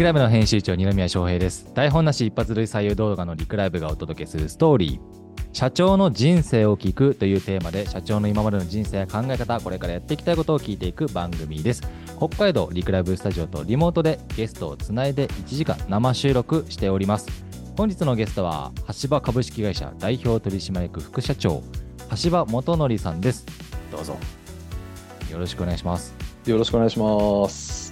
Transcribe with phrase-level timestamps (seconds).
[0.00, 1.74] クライブの編集長、二宮翔平です。
[1.74, 5.00] 台本なし一発類採用動画のリクライブがお届けするストーリー。
[5.52, 11.82] 社長の人生を聞くというテーマで、社長の今までの人生や考え方、これからやっていきたいことを聞いていく番組です。
[12.16, 17.28] 北海道リクライブスタジオとリモートでゲストをつないで1時間生収録しております。
[17.76, 18.72] 本日のゲストは、
[19.02, 21.62] 橋場株式会社代表取締役副社長、
[22.24, 23.44] 橋場元則さんです。
[23.92, 24.16] どうぞ。
[25.30, 26.14] よろしくお願いします。
[26.46, 27.89] よろしくお願いします。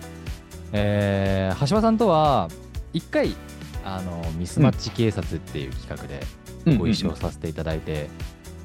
[0.72, 2.48] えー橋場さんとは
[2.92, 3.34] 一回
[3.84, 8.08] あのミスマッチ警察っていう企画でご一緒させていただいて、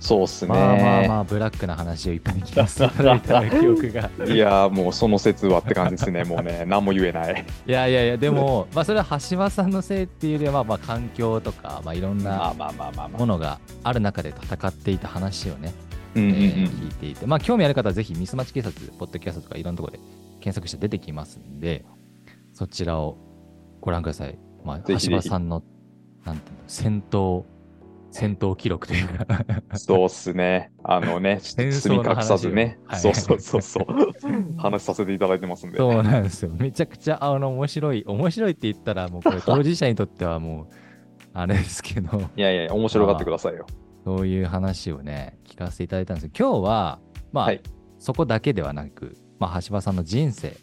[0.04, 0.50] そうっすね。
[0.50, 6.26] まあまあまあブラックな話をいっぱい聞かせていただいた記憶が いやーもうその説はって感じですね。
[6.26, 7.46] もうね、 何も言えない。
[7.66, 13.18] いやいやいやでもまあそれは橋場さんのせいっていうよりはまあまあ環境とか、まあ、いろんなまあまあまあまあまあ。
[13.18, 15.74] ものがある中で戦っていた話をね、
[16.16, 20.00] 聞いていてまあ興味ある方はぜひミスマッチ警察ポッドキャストとかいろんなところで
[20.44, 21.86] 検索して出てきますんで
[22.52, 23.18] そちらを
[23.80, 24.38] ご覧ください。
[24.66, 25.64] まあ、ぜひぜひ橋場さんの
[26.26, 27.46] なんていうの戦闘
[28.12, 29.26] 戦闘記録というか
[29.76, 30.72] そうっすね。
[30.84, 32.78] あのね、戦争の話を包み隠さずね。
[32.86, 33.86] はいそうそうそうそう。
[34.58, 35.78] 話させていただいてますんで。
[35.78, 36.52] そうなんですよ。
[36.54, 40.68] めちゃくちゃあの面白い面白いって言ったらもうこれ当事者にとってはもう
[41.34, 43.66] あれですけどいやいや、面白がってくださいよ。
[44.04, 47.00] そういう話をね聞かせていただいたんですけど今日は
[47.32, 47.62] まあ、はい
[48.04, 50.56] そこだけではなく、まあ、橋場さんの人生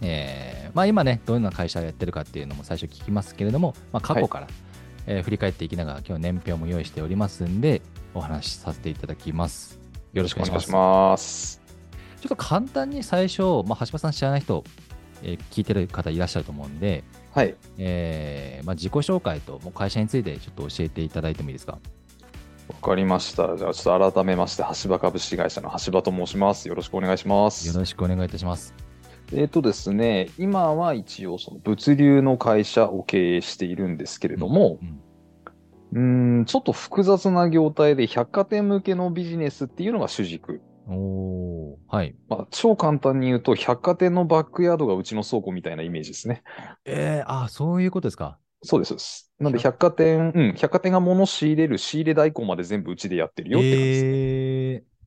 [0.00, 4.48] えーまあ、今ね、どんな会社をやってるかっていうのも最初聞きますけれども、まあ、過去から、
[5.06, 7.80] えー振り返っていきながら、今日年表も用意しておりますんで、
[8.14, 9.78] お話しさせていただきます。
[10.12, 10.80] よろしくお願いしお願
[11.10, 11.58] ます。
[11.58, 11.60] いし
[11.92, 12.20] ます。
[12.20, 14.64] ちょっと簡単に最初、まあ、橋場さん知らない人、
[15.22, 17.54] えー聞いてる方いらっしゃると思うんで、はい。
[17.78, 21.78] えーまあ、自己紹介ともう会社についてちょっと教えていただいてもいいですか？
[22.84, 23.56] わかりました。
[23.56, 26.68] じゃあちょっと改めまして、橋場株式会社の橋場と申します。
[26.68, 27.66] よろしくお願いします。
[27.66, 28.74] よろしくお願いいたします。
[29.32, 35.00] えっ、とですね、今は一応その物流の会社を経営しているんですけれども、うん
[35.94, 40.60] うーん、ちょっと複雑な業態で百貨店向けのビジネスっていうのが主軸。
[40.86, 42.14] おーはい。
[42.28, 46.42] まあ、超簡単に言うと、百貨店のバックヤードがうちの倉庫みたいなイメージですね。
[46.84, 48.38] えー、あ、そういうことですか。
[48.64, 49.32] そうです。
[49.38, 54.18] なんで百貨店、うん、百貨店が物仕入れる仕入れ代行まで全部うちでやってるよって感じですね。
[54.20, 55.04] えー、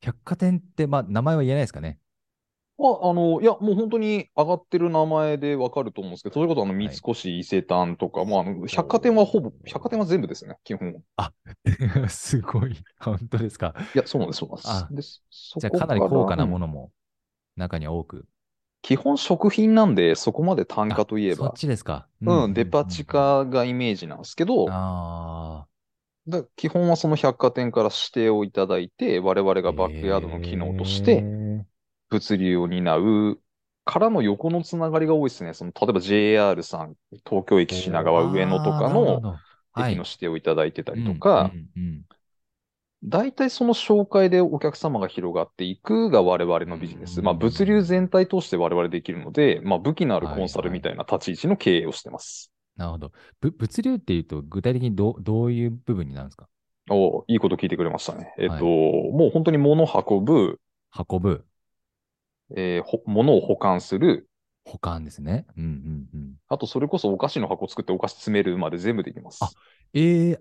[0.00, 1.98] 百貨店って、まあ、名前は言えないですかね？
[2.78, 11.00] あ、あの、いや、もう本当に上がってる名前でわかると思うんですけど、それこそあの、三越伊勢丹とか、まあ、あの、百貨店はほぼ、百貨店は全部ですね、基本は。
[12.08, 12.76] すごい。
[12.98, 13.74] 本当ですか？
[13.94, 15.20] いや、そうなんです、そうなんあです。
[15.20, 16.60] でそじゃかなり高価なもの。
[16.60, 16.92] のも
[17.56, 18.28] 中には多く。
[18.82, 22.08] 基本食品なんで、そこまで単価といえそっば、ちですか。
[22.26, 23.04] うん、デパ地。
[23.06, 25.66] 下がイメージなんですけど、あ
[26.28, 29.62] だ基本はその百貨店から指定をいただいて、我々あ。
[29.62, 31.80] がバックヤードの機能としへて、ー。
[32.10, 33.42] 物流を担う
[33.84, 35.54] からの横のつながりが多いですね。
[35.54, 36.96] その、例えば JR さん、
[37.28, 39.24] 東京駅品川上野とかの
[39.76, 42.06] 駅の指定をいただいてたりとか、うんうんうん
[43.02, 47.18] 大体その紹介でお客様が広がっていくが我々のビジネス。
[47.18, 52.52] うんまあ物流全体通して我々できるので、まあ武器のあるコンサルみたいな立ち位置の経営をしてます。
[52.76, 53.12] なるほど。
[53.40, 56.46] ぶ物流っていうと、具体的にどうどういう部分になるんですか？
[56.90, 58.34] おいいこと聞いてくれましたね。
[58.38, 60.60] えっと、はいもう本当に物を運ぶ、
[61.08, 61.44] 運ぶ、
[62.56, 64.28] えーほ物を保管する、
[64.64, 65.46] 保管ですね。
[65.56, 66.34] うんうんうん。
[66.48, 69.40] あとそれこそお菓子の箱作ってお菓子詰めるまで全部できます。
[69.42, 69.50] あ
[69.94, 70.40] えー、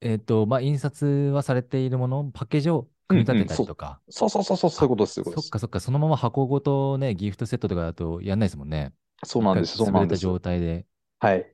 [0.00, 4.00] えっ、と、まあ、印刷はされているもの、パッケージを組み立てたりとか。
[4.08, 5.44] そうそうそうそう、そういうことです、そういうことです。
[5.44, 8.92] そっかそっか、そのまま箱ごとね、ギフトセットとかだとやんないですもんね。
[9.24, 10.20] そうなんです、そうなんです。
[10.20, 10.86] 状態で。
[11.20, 11.50] はい。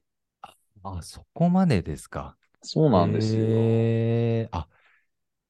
[0.83, 2.37] あ、そこまでですか。
[2.63, 3.43] そうなんですよ。
[3.43, 4.69] へーあ、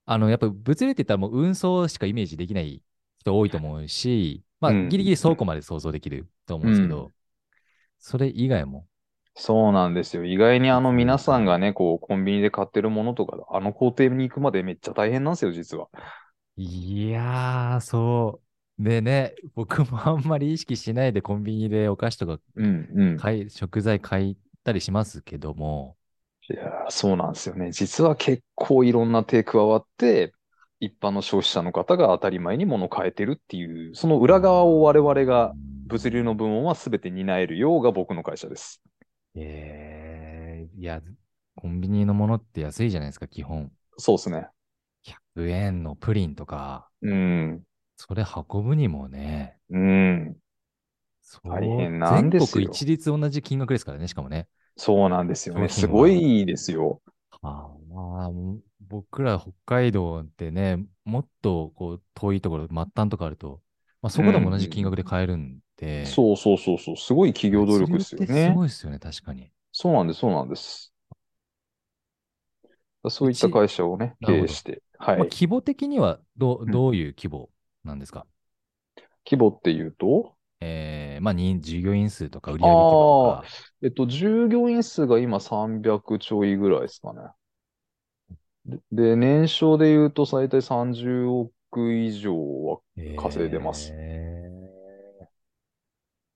[0.04, 2.82] あの、やっぱ物流って言ったらもう運送しかイメージできない
[3.20, 7.12] 人多いと思うし、まあ、うんギリギリ倉庫まで想像できると思うんですけど、うん
[8.04, 8.84] それ以外も。
[9.34, 10.25] そうなんですよ。
[10.25, 15.89] 意外にあの皆さんがね、こう、コンビニで買ってるものとか、あの工程に行くまでめっちゃ大変なんですよ、実は。
[16.56, 18.42] いやー、そ
[18.78, 18.83] う。
[18.83, 23.18] でね、僕もあんまり意識しないでコンビニでお菓子とかうん、うん。
[23.18, 25.97] 買い、食材買ったりしますけども、
[26.48, 27.71] いやー、そうなんですよね。
[27.72, 30.33] 実は結構いろんな手加わって、
[30.80, 35.54] 一般の消費者の方が当たり前に物を買えてるっていう、その裏側を我々が
[35.86, 38.83] 物流の部門は全て担えるようが僕の会社です。
[39.34, 41.02] えー、いや、
[41.54, 43.72] コンビニのものって安いじゃないですか、基本。
[43.98, 44.48] そうですね。
[45.02, 47.64] 100円のプリンとか、うん。
[47.96, 50.36] それ運ぶにもね、うん。
[51.22, 54.48] そう大変なんですよ全国一律同じ金額ですからね、しかもね。
[54.76, 55.68] そうなんですよね。
[55.68, 57.00] すごいですよ。
[57.42, 58.30] あーまあ、
[58.80, 63.60] 僕ら北海道ってね、もっとこう遠いところ、末端とかあると、
[64.03, 66.97] まあ、そこでも同じ金額で買えるんで、そうそうそうそう。
[66.97, 68.54] すごい企業努力ですよ物流ってすね。
[68.54, 69.51] ごいですよね、確かに。
[69.71, 70.93] そうなんです、そうなんです。
[73.09, 74.83] そういった会社をね、経営して。
[74.99, 75.19] はい。
[75.19, 77.49] まあ、規模的にはどううんどういう規模
[77.84, 78.27] なんですか、
[79.25, 83.49] 規模っていうと、えー、まあ、人従業員数とか売上規模とか。
[83.83, 87.21] えっと、従業員数が今300ちょいぐらいですかね。
[88.65, 92.34] で、で年商で言うと最大30億以上
[92.65, 92.78] は
[93.16, 95.27] 稼いでますえー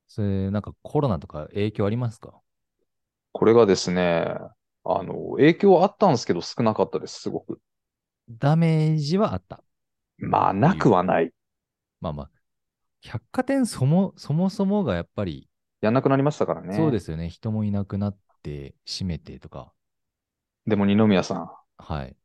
[0.08, 2.40] それ、なんかコロナとか影響ありますか？
[3.32, 4.24] これがですね、
[4.84, 7.60] あの、影響あったんですけど少なかったです、すごく。
[8.30, 9.62] ダメージはあった。
[10.18, 11.32] まあ、なくはない。
[12.00, 12.30] まあまあ、
[13.02, 15.50] 百貨店そもそもそもがやっぱり、
[15.82, 16.74] やんなくなりましたからね。
[16.74, 17.28] そうですよね。
[17.28, 19.72] 人もいなくなって、閉めてとか。
[20.66, 22.16] でも二宮さん、はい。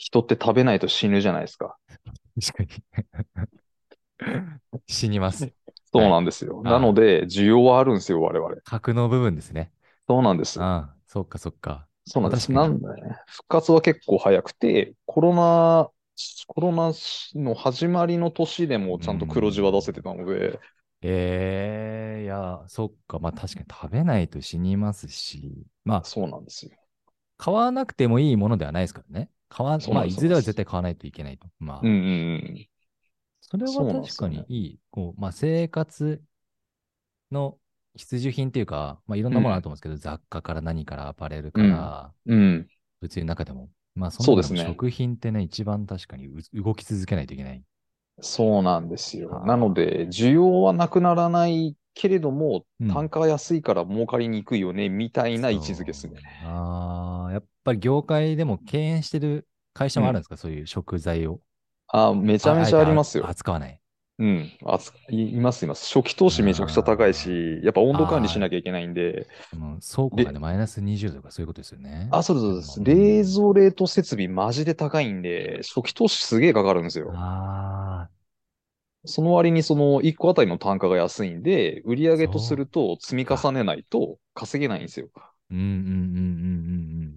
[0.00, 1.76] 人って食べないと死ぬじゃないですか。
[2.40, 3.04] 確かに。
[4.86, 5.52] 死にます。
[5.92, 6.62] そうなんですよ。
[6.62, 8.56] はいなので、需要はあるんですよ、我々。
[8.64, 9.72] 核の部分ですね。
[10.08, 10.58] そうなんです。
[10.58, 11.86] ああ、そっかそっか。
[12.06, 12.50] そうなんです。
[12.50, 15.90] なんでね、復活は結構早くて、コロナ、
[16.46, 16.92] コロナ
[17.34, 20.58] の始まりの年でもちゃんと黒字は出せてたので、
[21.02, 23.18] ええいや、そっか。
[23.18, 26.72] まあ確かに食べないと死にますし、まあそうなんですよ。
[27.38, 29.30] 買わなくてもいいものではないですからね。
[29.50, 31.48] 買わ、まあいずれは絶対買わないといけないと。
[31.58, 32.66] まあ、うんうんうん。
[33.42, 34.80] それは確かにいい。
[34.90, 36.22] こう、まあ生活
[37.30, 37.58] の
[37.96, 42.68] 必需品っていうか、まあいろんなものあると思うんですけど、雑貨から何からアパレルから、うん。
[43.00, 43.70] 物流の中でも。
[43.96, 47.62] まあその食品ってね、一番確かにう動き続けないといけない。
[48.22, 49.42] そうなんですよは。
[49.44, 56.14] あなので、需要はなくならないけれども、うん単価が安いから儲かりにくいよね、みたいな位置づけですね。
[56.44, 61.40] ああ、やっぱり業界でも敬遠してる会社もあるんですか、そういう食材を。
[61.88, 63.26] あ、めちゃめちゃありますよ。
[63.28, 63.80] 扱わない。
[64.18, 64.50] うん。
[64.66, 65.86] あついいます、います。
[65.92, 69.26] 初期投資めちゃくちゃ高いし、やっぱ温度管理しなきゃいけないんで、
[69.80, 72.08] 倉庫がね、マイナス20度とかそういうことですよね。
[72.12, 73.38] あ、そうです、そううんです。
[73.38, 77.10] 冷蔵冷凍設備マジで高いんで、初期投資すげえかかるんですよ。
[77.14, 78.08] あ
[79.06, 85.08] その割にその1個あたりの単価が安いんで、売上とすると積み重ねないと稼げないんですよ。
[85.14, 87.09] だかあ、うんうんうんうんうん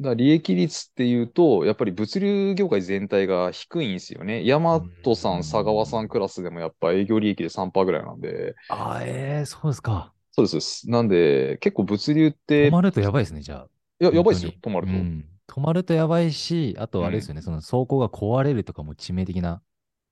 [0.00, 4.44] ら利益率っていうと、やっぱり物流業界全体が低いんですよね。
[4.46, 8.82] ヤマトさうんん、佐川さんクラスでもやっぱ営業利益で3%ぐらいなんで、うんうん。
[8.82, 10.12] ああ、ええそうですか。
[10.32, 10.90] そうですです。
[10.90, 13.68] なんで、結構物流って、止まるとやばいですね、じゃあ。
[14.00, 14.96] いや、やばいですよ、止本まると。
[14.96, 19.62] うん止まるとやばいし、あとあれですよね、その倉庫が壊れるとかも致命的な。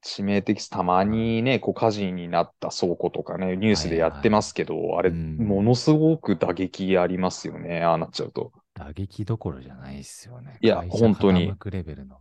[0.02, 0.68] 致命的。
[0.68, 8.52] たまにね、こう火事になった倉庫とかね、ニュースでやってますけど、あれ、うんものすごく打撃ありますよね、ああなっちゃうと。
[8.74, 10.58] 打撃どころじゃないですよね。
[10.60, 12.20] いや本当にレベルの。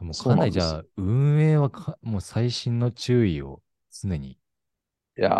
[0.00, 4.32] もうかなんりじゃあ、運営はかもう細心の注意を常に。
[4.32, 4.38] い
[5.16, 5.32] やー、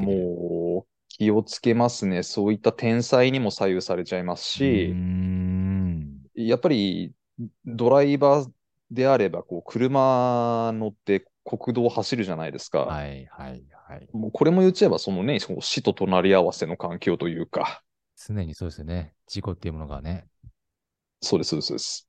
[0.00, 2.22] もう、気をつけますね。
[2.22, 6.20] そういった天才にも左右されちゃいますし、ん。
[6.34, 7.12] やっぱり、
[7.64, 8.50] ドライバー
[8.92, 12.80] であれば、こう、車乗って国道を走るじゃないですか。
[12.80, 14.08] はいはいはい。
[14.12, 17.82] もうこれも言っちゃえば、そのね、その死と隣り合わせの環境というか、
[18.28, 19.14] 常にそうですよね。
[19.26, 20.28] 事故っていうものがね。
[21.20, 22.08] そうです、そうです、そうです。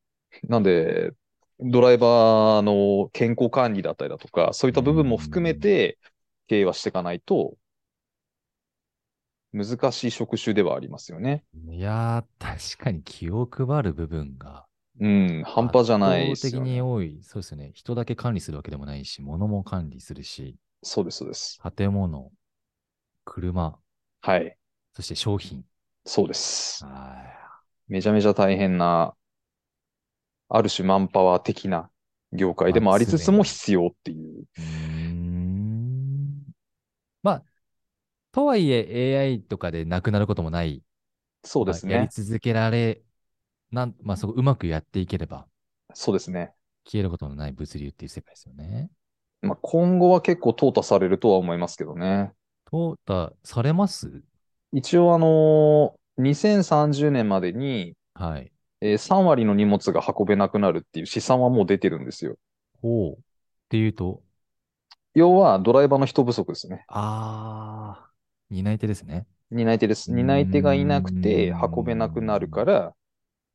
[0.50, 1.12] なんで、
[1.60, 6.00] ドライバーの健康管理だったりだとか、そういった部分も含めて
[6.48, 7.58] 経営はしていかないと、
[9.54, 11.46] 難しい職種ではありますよね。
[11.56, 14.68] いやー、確かに気を配る部分が
[15.00, 16.82] うん、半端じゃないです圧倒的によね。
[16.82, 17.24] 多い。
[17.24, 17.72] そうですよね。
[17.74, 21.64] 人だけ管理するわけでもないし、物も管理するし、そうです、そうです。
[21.76, 22.32] 建物、
[23.26, 23.80] 車、
[24.22, 24.58] はい。
[24.94, 25.66] そして商品。
[26.06, 26.86] そうです。
[26.86, 29.16] はめちゃめちゃ大変な、
[30.50, 31.90] ある種マンパワー的な
[32.32, 34.46] 業界でもありつつも必要っていう。
[37.22, 37.44] まあ、
[38.32, 40.84] とはいえ AI とかでなくなることもない。
[41.44, 41.94] そうですね。
[41.94, 43.04] まあやり続けられ、
[43.72, 45.48] なん、まあそこうまくやっていければ
[45.94, 46.54] そうですね。
[46.86, 48.90] 消えることのない物流っていう世界ですよね。
[49.42, 52.34] まあ、今後は結構淘汰されるとは思いますけどね。
[52.70, 54.24] 淘汰されます？
[54.74, 58.52] 一応あの2030年までに、はい。
[58.82, 62.36] えー3割の荷物が運べなくなるっていう試算はもう出てるんですよ。
[62.82, 63.14] ほう。
[63.16, 63.18] っ
[63.70, 64.24] ていうと、
[65.16, 66.86] 要はドライバーの人不足ですね。
[66.88, 69.28] あー、担い手ですね。
[69.52, 70.12] 担い手です。
[70.12, 72.94] 担い手がいなくて運べなくなるから、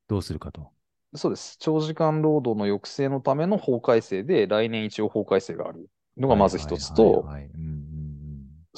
[0.09, 0.73] どうするかと。
[1.15, 1.57] そうです。
[1.59, 7.29] 長時間労働の抑制のための法改正で、来年一応法改正があるのがまず一つと、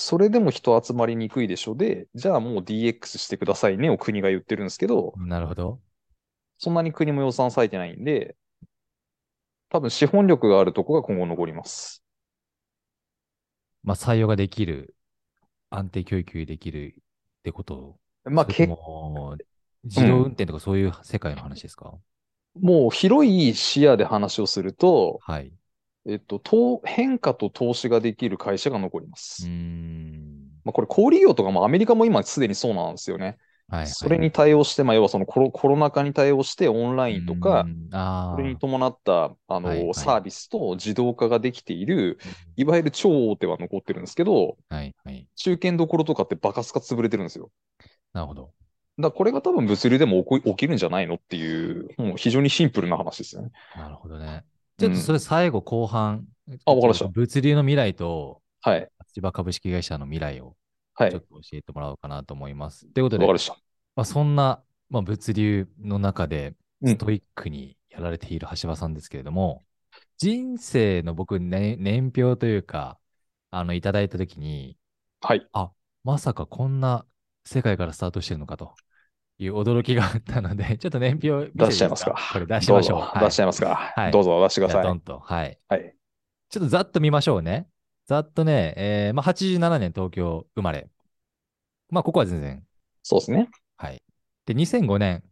[0.00, 5.80] それでも人集まりにくいでしょで、じゃあもう DX してくださいねを国が言ってるんですけど、なるほど。
[6.58, 8.36] そんなに国も予算割いてないんで、
[9.68, 12.02] 多分資本力があるとこが今後残ります。
[13.82, 14.94] まあ、採用ができる、
[15.70, 17.02] 安定教育できるっ
[17.44, 17.98] てこと？
[18.24, 19.36] まあ、それけとも
[19.84, 21.94] 自動運転とかそういう世界の話ですか、
[22.60, 25.52] もう広い視野で話をすると、はい。
[26.10, 29.48] えっと、投変化と投資ができる会社が残りまうす。
[30.64, 33.38] まあ、これ、小売業とかもアメリカも今すでにそうなんですよね。
[33.68, 33.86] はい、はい。
[33.86, 37.66] それに対応して、まあ、要はそのコロコロナ禍に対応してオンラインとか
[38.34, 38.58] それにあ。
[38.58, 42.18] 伴ったあの、はいはいサービスと自動化ができている、
[42.56, 45.26] いわゆる超大手は残ってるんですけど、はい、はい。
[45.36, 47.50] 中堅どころとかってバカスカ潰れてるんですよ。
[48.12, 48.50] なるほど。
[48.98, 53.50] だこれが多分物流でも起きるんじゃないのっていう、もう非常にシンプルな話ですよね。
[53.76, 54.44] なるほどね。
[54.80, 56.26] ちょっとそれ最後後半、
[56.64, 58.90] あわかりました物流の未来とはい。
[59.12, 60.56] 千葉株式会社の未来を
[60.94, 61.10] はい。
[61.12, 62.86] わちょっと教えてもらおうかなと思います。
[62.92, 63.58] ということでかり、ました。
[63.96, 69.64] まあ、そんな、まあ、物流の中でうんストイックにやられている橋場さんですけれども、
[70.16, 72.98] 人生の僕、ね、年表というか、
[73.50, 74.76] あの、いただいたときに、
[75.20, 75.46] はい。
[76.04, 77.04] まさかこんな
[77.44, 78.74] 世界からスタートしてるのかと
[79.40, 82.14] いう驚きがあったので、 ちょっと年表出しちゃいますか。
[82.32, 83.18] これ出しましょう。
[83.18, 83.74] 出しちゃいますか。
[83.96, 85.00] はいどうぞ出してください。
[85.00, 85.18] と。
[85.18, 85.58] はい。
[85.68, 85.96] はい。
[86.50, 87.66] ちょっとざっと見ましょうね。
[88.06, 90.90] ざっとね、えーまあ、87年東京生まれ。
[91.88, 92.62] まあ、ここは全然。
[93.02, 93.48] そうですね。
[93.78, 94.02] はい。
[94.44, 95.24] で、2005年、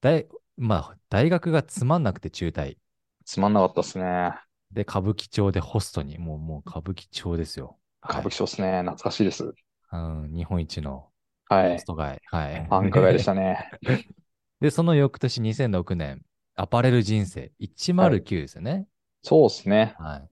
[0.00, 0.26] 大、
[0.56, 2.76] まあ、大学がつまんなくて中退。
[3.24, 4.32] つまんなかったですね。
[4.72, 7.78] で、歌舞伎町でホストに、もう、もう歌舞伎町ですよ。
[8.02, 8.80] 歌舞伎町ですね。
[8.80, 9.44] 懐かしいです。
[9.44, 9.54] はい
[9.92, 9.98] う
[10.28, 11.11] ん、日本一の
[11.56, 11.84] はいホス。
[11.84, 12.22] ト街。
[12.26, 12.66] はい。
[12.70, 13.70] 繁華街でしたね。
[14.60, 18.86] で、その翌年2006年、アパレル人生109ですよね。
[19.22, 19.94] そうですね。
[19.98, 20.30] はい。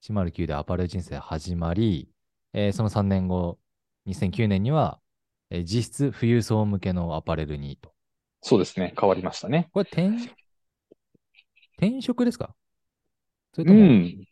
[0.00, 2.08] 109でアパレル人生始まり、
[2.52, 3.58] えーその3年後、
[4.06, 5.00] 2009年には、
[5.50, 7.94] えー実質富裕層向けのアパレルにと。
[8.42, 8.94] そうですね。
[8.98, 9.68] 変わりましたね。
[9.72, 10.10] これ転、
[11.78, 12.54] 転職ですか？
[13.52, 14.27] それうとも、ん。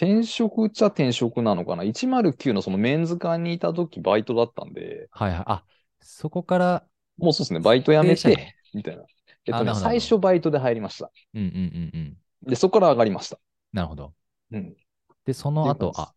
[0.00, 5.42] 転職っちゃ転職なのかな？109のそのメンズ館にいた時バイトだったんで、はいはい。
[5.46, 5.64] あ、
[6.00, 6.84] そこから、
[7.16, 7.58] もうそうですね。
[7.58, 9.02] バイト辞めて、みたいな。
[9.46, 11.10] えっとね、最初バイトで入りました。
[11.34, 12.16] うんうんうんうん。
[12.48, 13.40] で、そこから上がりました。
[13.72, 14.14] なるほど。
[14.52, 14.76] うん。
[15.24, 16.14] で、その後、あ、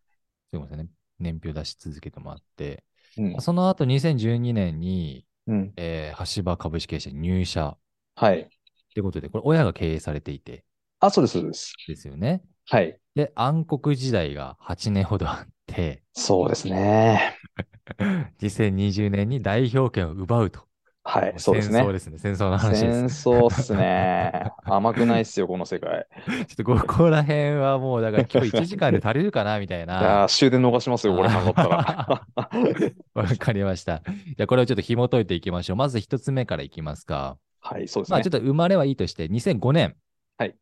[0.52, 0.86] すいませんね。
[1.18, 2.84] 年表出し続けてもらって、
[3.16, 3.40] うん。
[3.40, 5.72] その後2012年に、うん。
[5.76, 7.76] えー、橋場株式会社に入社
[8.14, 8.40] はい。
[8.42, 8.48] っ
[8.94, 10.64] てことで、これ親が経営されていて、
[11.00, 11.74] あ、そうです、そうです。
[11.88, 12.44] ですよね。
[12.68, 12.98] はい。
[13.14, 17.38] で、暗黒時代が8年ほどあって、そうですね。
[18.40, 20.60] 2020年に代表権を奪うと。
[21.04, 21.34] はい。
[21.36, 21.80] そうですね。
[21.80, 22.18] 戦争ですね。
[22.18, 23.28] 戦争の話戦です。
[23.28, 24.52] 争っすね。
[24.62, 26.06] 甘くないっすよ、この世界。
[26.26, 30.26] ちょっとここら辺はもう、だから今日1時間で足りるかなみたいいや。
[30.28, 32.26] 終電逃しますよ、これ考えたら。
[33.14, 34.02] わかりました。
[34.06, 35.76] じゃあこれをちょっと紐解いていきましょう。
[35.76, 37.36] まず一つ目からいきますか。
[37.60, 38.30] はい、そうですねまあちょっ。
[38.30, 39.96] と生まれはいいとして、2005年。
[40.38, 40.54] はい。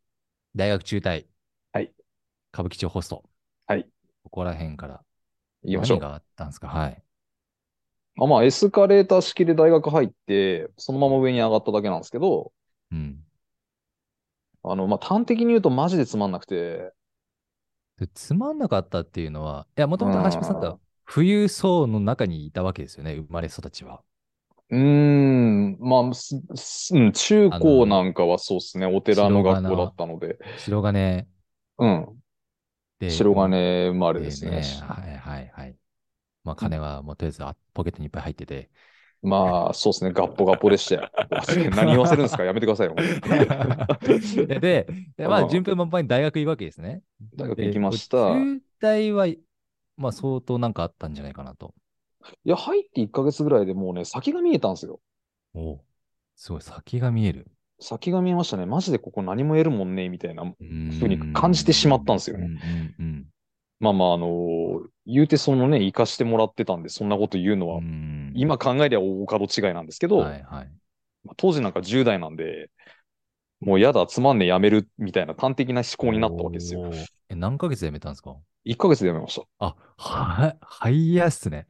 [0.56, 1.29] 大学中退。
[2.52, 2.62] はい。
[2.62, 3.24] 歌舞伎町ホスト。
[3.66, 3.88] はい。
[4.24, 5.00] ここら辺から。
[5.62, 6.08] 言いましょう何。
[6.08, 6.68] があったんですか？
[6.68, 7.02] はい。
[8.18, 12.52] あまあ、エスカレーター式で大学入って、そのまま上に上がっただけなんですけど、
[12.90, 13.24] うん。
[14.62, 16.92] あの、まあ、端的に言うとマジでつまんなくて、
[17.98, 24.02] でつまんなかったっていうのは、いや、もともと橋本さんうんが富裕層の中にいたわけですよね、生まれ育ちは。
[24.70, 31.26] うーん、まあ、中高なんかはそうですね、お寺の学校だったので、白金
[31.78, 32.19] うん、
[33.00, 33.10] で。
[33.12, 34.62] 白金生まれでですね。
[34.82, 35.76] はいはいはい。
[36.44, 38.70] まあ、金はもうとりあえずあポケットにいっぱい入ってて。
[39.22, 41.10] まあ、そうですね、ガッポガッポでしたよ。
[41.76, 42.44] 何言わせるんですか？
[42.44, 42.94] やめてくださいよ。
[44.46, 47.02] で、ででまあ、うん順風満帆に大学行くわけですね。
[47.36, 48.16] 大学で行きました。
[48.16, 49.26] 中退は、
[49.98, 51.74] まあ、相当なんかあったんじゃないかなと。
[52.44, 55.00] いや、入って1ヶ月ぐらいでもうね、先が見えたんですよ。
[55.54, 55.80] おう
[56.36, 57.50] すごい、先が見える。
[57.80, 58.66] 先が見えましたね。
[58.66, 60.44] マジでここ何も得るもんね、みたいな。
[60.44, 60.54] ふ
[60.98, 63.26] ふうに感じてしまったんですよねうんうんうん
[63.80, 70.70] まあまあ、あのー言うてそのね、生かしてもらってたんで、そんなこと言うのは、うん今考えりゃ大門違いなんですけど、はいはい。
[71.24, 72.70] まあ当時なんか10代なんで、
[73.60, 76.90] もうやだ、つまんねえ、やめる、みたいな端的な思考になったわけですよ。
[77.28, 79.40] え、何ヶ月で辞めたんですか？1ヶ月でやめました。
[79.40, 81.66] いあ、は、はいやっすね。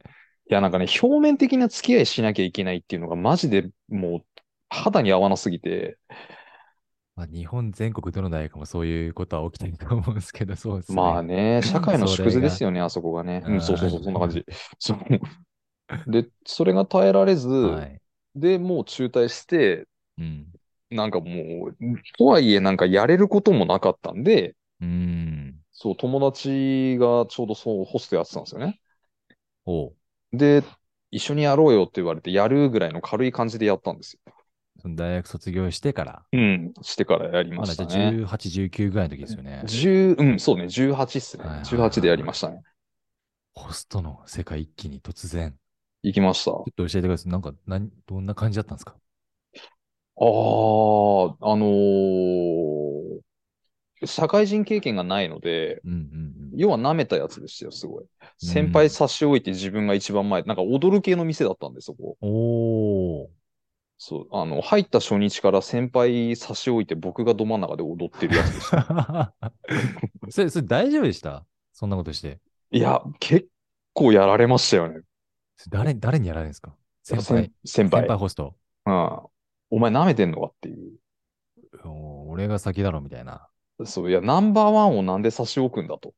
[0.53, 4.25] や、なんかね、表面的な付き合いしなきゃいけないっていうのが、マジでもう、
[4.71, 5.99] 肌に合わなすぎて、
[7.15, 11.03] まあ、日本全国どの大学もそういうことは起きてると思うんですけど、そうですね。
[11.07, 13.43] まあね、 社会の縮図ですよね、あそこがね。
[13.45, 14.45] ううんん、そうそうそう、そんな感じ。
[14.79, 14.99] そう。
[16.05, 18.01] で、それが耐えられず、はい。
[18.35, 19.87] で、もう中退して、
[20.17, 20.53] うん。
[20.89, 21.77] なんかもう、
[22.17, 25.63] とはいえなんかやれることもなかったんで、うん。
[25.73, 28.79] そう、友達がちょうどそう、ホストやってたんですよね。
[29.65, 29.95] おう
[30.33, 30.63] で、
[31.11, 34.33] 一緒にやろうよって言われて、やるぐらいの軽い感じでやったんですよ。
[34.89, 38.11] 大学卒業してから、うん、してからやりましたね。
[38.17, 39.61] 18、19ぐらいの時ですよね。
[39.65, 41.43] 10、うん、そうね、18っすね。
[41.43, 42.61] はいはいはい18でやりましたね。
[43.53, 45.55] ホストの世界一気に突然。
[46.03, 46.51] 行きました。
[46.51, 47.31] ちょっと教えてください。
[47.31, 48.95] なんか、何、どんな感じだったんですか？
[50.15, 53.21] ああ、あのー
[54.03, 55.97] 社会人経験がないので、うんうん
[56.53, 56.57] うん。
[56.57, 58.05] 要は舐めたやつでしたよ、すごい。
[58.39, 62.17] 先輩差し置いて自分が一番前、なんか踊る系の店だったんで、そこ。
[62.21, 63.40] おー。
[64.03, 69.35] そう、あの、入った初日から先輩差し置いて僕がど真ん中で踊ってるやつでした。
[70.31, 71.45] それ、それ大丈夫でした？
[71.71, 72.39] そんなことして。
[72.71, 73.47] いや、結
[73.93, 75.01] 構やられましたよね。
[75.69, 76.75] 誰、誰にやられるんですか？
[77.03, 77.51] 先輩。
[77.63, 78.01] 先輩。
[78.01, 78.55] 先輩ホスト。
[78.87, 79.19] うん。
[79.69, 80.93] お前舐めてんのかっていう。
[81.85, 83.47] お俺が先だろみたいな。
[83.85, 86.15] そう、いや、ナンバーワンをなんで差し置くんだと。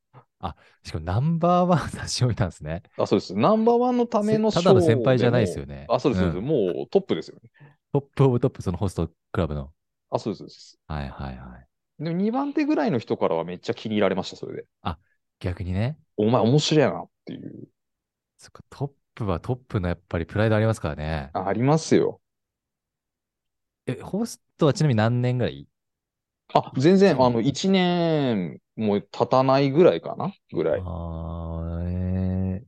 [0.84, 2.84] しかもナンバーワン差し置いたんですね。
[2.98, 3.36] あ、そうです。
[3.36, 5.86] ナンバーワンのためのせただの賞先輩じゃないですもよね。
[5.90, 6.42] あ、そうです、そうです。
[6.42, 7.50] んもうトップですよね。
[7.92, 9.72] top of top、そのホストクラブの。
[10.10, 10.80] あ、そうです、そうです。
[10.88, 11.68] はいはいはい。
[12.00, 14.66] でも2番手ぐらいの人からはめっちゃ気に入られました、それで。
[15.40, 15.98] 逆にね。
[16.18, 17.68] お前面白いなっていう。
[18.38, 21.30] そっか、トップはトップのやっぱりプライドありますからね。
[21.34, 22.20] あありますよ。
[23.86, 25.68] え、ホストはちなみに何年ぐらい？
[26.54, 30.34] あ、全然、あの、1年も経たないぐらいかな？
[30.52, 30.82] ぐらい。
[30.82, 32.66] あーえー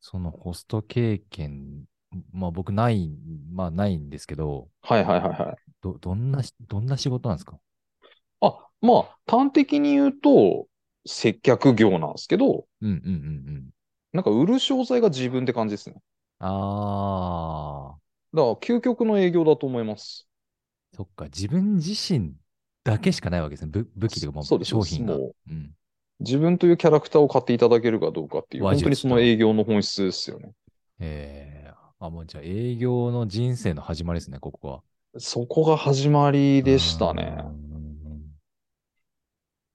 [0.00, 1.84] そのホスト経験、
[2.32, 3.10] まあ僕ない、
[3.52, 5.72] まあないんですけど、はいはいはいはい。
[5.82, 7.58] ど、どんなし、どんな仕事なんですか？
[8.40, 10.66] あ、まあ、端的に言うと、
[11.06, 13.10] 接客業なんですけど、うんうんうんう
[13.58, 13.70] ん。
[14.12, 15.96] なんか売る商材が自分って感じですね。
[16.40, 18.00] ああ、
[18.34, 20.28] だから、究極の営業だと思います。
[20.94, 22.34] そっか、自分自身
[22.84, 23.70] だけしかないわけですね。
[23.70, 25.16] 武武器というかも商品が。
[25.16, 25.74] もうん。
[26.20, 30.52] 自分というキャラクターを買っていただけるかどうかっていう、本当にその営業の本質ですよね。
[31.00, 34.82] ええあ、もうじゃあ営業の人生の始まりですね、ここは。
[35.18, 37.36] そこが始まりでしたね。
[37.38, 38.22] うん。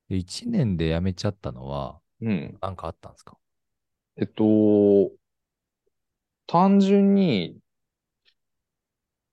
[0.10, 2.58] で、1年で辞めちゃったのは、うん。
[2.62, 3.38] なんかあったんですか？
[4.18, 5.12] えっと、
[6.48, 7.58] 単純に、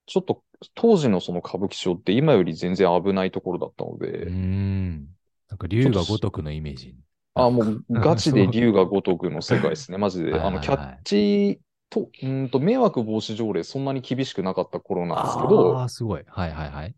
[0.06, 0.42] ちょっと
[0.74, 5.08] 当時のその歌舞伎町って今より全然危ないところだったので、ん。
[5.48, 6.96] なんか竜が如くのイメージ。
[7.34, 10.40] あ、もうガチで竜が如くの世界ですね、マジで。
[10.40, 16.24] あの、キャッチと、うーんと、迷惑防止条例そんなに厳しくなかった頃なんですけあどあ、、すごい。
[16.26, 16.94] はいはいはい。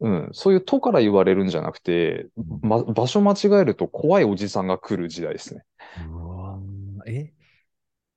[0.00, 2.28] うん、そういう都から言われるんじゃなくて、
[2.62, 5.64] ま、場所間違えると怖いおじさんが来る時代ですね。
[5.96, 7.32] うわーえ？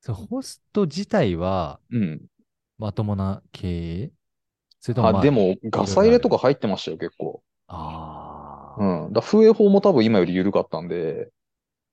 [0.00, 2.26] そうホスト自体はうん。
[2.78, 4.12] まともな経営？
[4.82, 7.42] それとも、まあ、あ、でも、ガサ入れとか入ってましたよ、結構。
[7.68, 9.12] ああ、うん。
[9.12, 11.30] だ風営法も多分今より緩かったんで、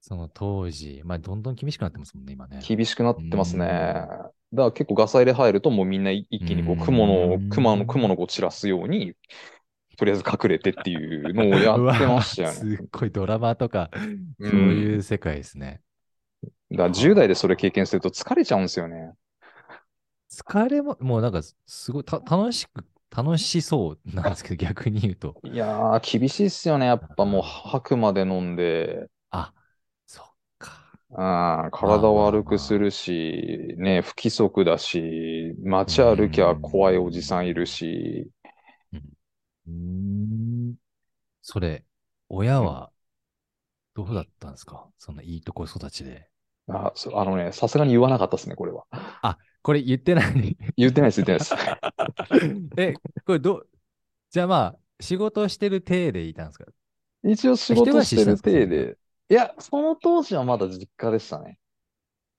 [0.02, 2.64] その当時、まあ、どんどん厳しくなってますもんね、今ね。
[2.68, 3.66] 厳しくなってますね。
[3.66, 9.14] うんだから結構ガサ入れ入るともうみんな一気にこううん雲の、熊の、雲の子散らすように、
[9.96, 12.56] とりあえず隠れてっていうのをやってましたよね。
[12.80, 15.82] すっごいドラマとか、うんそういう世界ですね。
[16.72, 19.14] だから10代でそれ経験すると疲れちゃうんですよね。
[20.30, 25.44] 疲れも、もうなんかすごいた楽しく、楽しそうなんですけど、 逆に言うと。
[25.44, 26.86] いやー、厳しいっすよね。
[26.86, 29.54] やっぱもう吐くまで飲んで、あ、
[30.06, 30.26] そっ
[30.60, 31.00] か。
[31.12, 38.32] あー体悪くするし、ね、不規則だし、街歩きゃ怖いおじさんいるし、
[39.68, 40.76] うーん。
[41.42, 41.86] それ、
[42.30, 42.92] 親は
[43.94, 44.54] どうだったん。
[44.54, 45.16] ですかそん。
[45.16, 46.32] ないいとこ育ちで。
[46.68, 48.86] あ、そあのね、さすがに言わなかったですね、これは。
[49.62, 50.58] これ言ってない？
[50.78, 51.56] 言ってないです、言ってないです。
[52.78, 52.94] え、
[53.26, 53.70] これどう、
[54.30, 56.66] じゃあまあ、仕事してる体でいたんですか？
[57.24, 58.98] 一応仕事してる体で。
[59.30, 61.60] いや、その当時はまだ実家でしたね。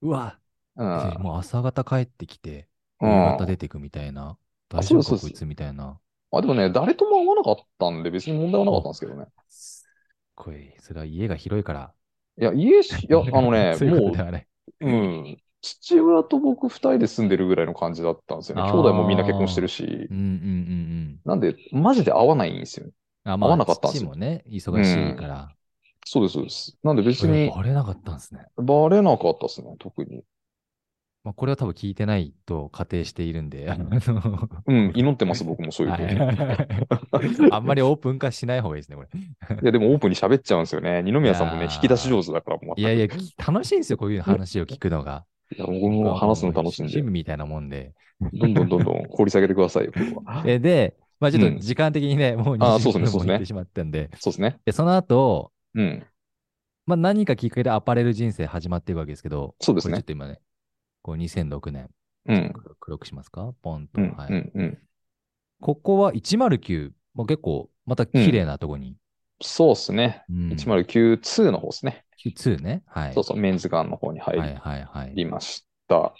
[0.02, 0.38] うわ、
[0.76, 0.87] うん。
[1.22, 2.68] もう朝方帰ってきて、
[3.00, 4.38] 夕うん方出てくみたいな。
[4.72, 6.00] あ大丈夫こいつみたいな。
[6.33, 9.26] あ、でもね、誰とも会わなかったんで別に問題はなかったんですけどね。
[9.48, 9.92] すっ
[10.35, 11.94] ごい、それは家が広いから。
[12.38, 14.12] いや、家し、いや、あのね、 そういうこも。
[14.80, 15.42] う、うん。
[15.62, 18.62] 父親と僕二人で住んでるぐらいの感じだったんですよね。
[18.62, 20.16] 兄弟もみんな結婚してるしうん。
[20.16, 21.20] うんうんうん。
[21.25, 22.92] なんで、マジで会わないんですよね。
[23.25, 25.55] あ、まあ、合わなかったんですよ父もね、忙しいから。
[26.05, 26.79] そうです、そうです。
[26.83, 28.46] なんで別にバレなかったんですね。
[28.57, 30.23] バレなかったですね、特に。
[31.23, 33.90] まあ、これは多分聞いてないと仮定しているんで、あの
[34.66, 37.53] うん、祈ってます、僕もそういうふうに。
[37.53, 39.09] あんまりオープン化しない方がいいですね、これ。
[39.62, 41.03] や、でもオープンに喋っちゃうんですよね。
[41.03, 42.81] 二宮さんもね、引き出し上手だから、もう。
[42.81, 43.07] いやいや、
[43.46, 45.27] 楽しいんですよ、こういう話を聞くのが。
[45.57, 47.93] いや、僕も話すの楽しいんで、趣味みたいなもんで。
[48.35, 49.93] どんどんどんどん掘り下げてくださいよ。
[50.47, 54.59] えで、まあちょっうんと時間的にね、もうあー20そうですねそうですね分もいってしまったんで、そうですね。
[54.65, 56.07] でその後、うん。
[56.87, 60.41] まあ何かきっかけでアパレル人生始まっていくわけですけど、そうですねちょっと今ね、
[61.03, 61.89] こう2006年、
[62.27, 62.53] うん。
[62.81, 63.53] 黒くしますか？
[63.63, 64.01] ポンと。
[64.01, 64.11] うん。
[64.13, 64.33] はい。
[64.33, 64.51] うん。
[64.55, 64.79] うん。
[65.61, 68.97] ここは109、まあ、結構、また綺麗なとこに。
[69.42, 70.24] そうっすね。
[70.29, 70.57] うん。
[70.57, 72.05] 109-2の方ですね。
[72.16, 72.83] 2ね？
[72.87, 73.14] はい。
[73.14, 75.14] そうそう、メンズガンの方に入はいはいはい。
[75.14, 76.14] りました。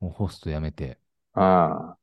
[0.00, 0.98] もうホストやめて。
[1.34, 1.96] あ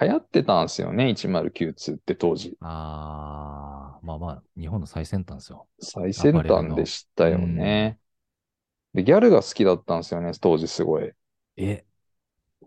[0.00, 0.04] あ。
[0.04, 2.58] 流行ってたんですよね、109-2って当時。
[2.60, 5.68] あー、まあまあ、日本の最先端ですよ。
[5.80, 7.98] 最先端でしたよね。
[8.94, 11.12] で、ギャルが好きだったんですよね、当時すごい。
[11.56, 11.84] え、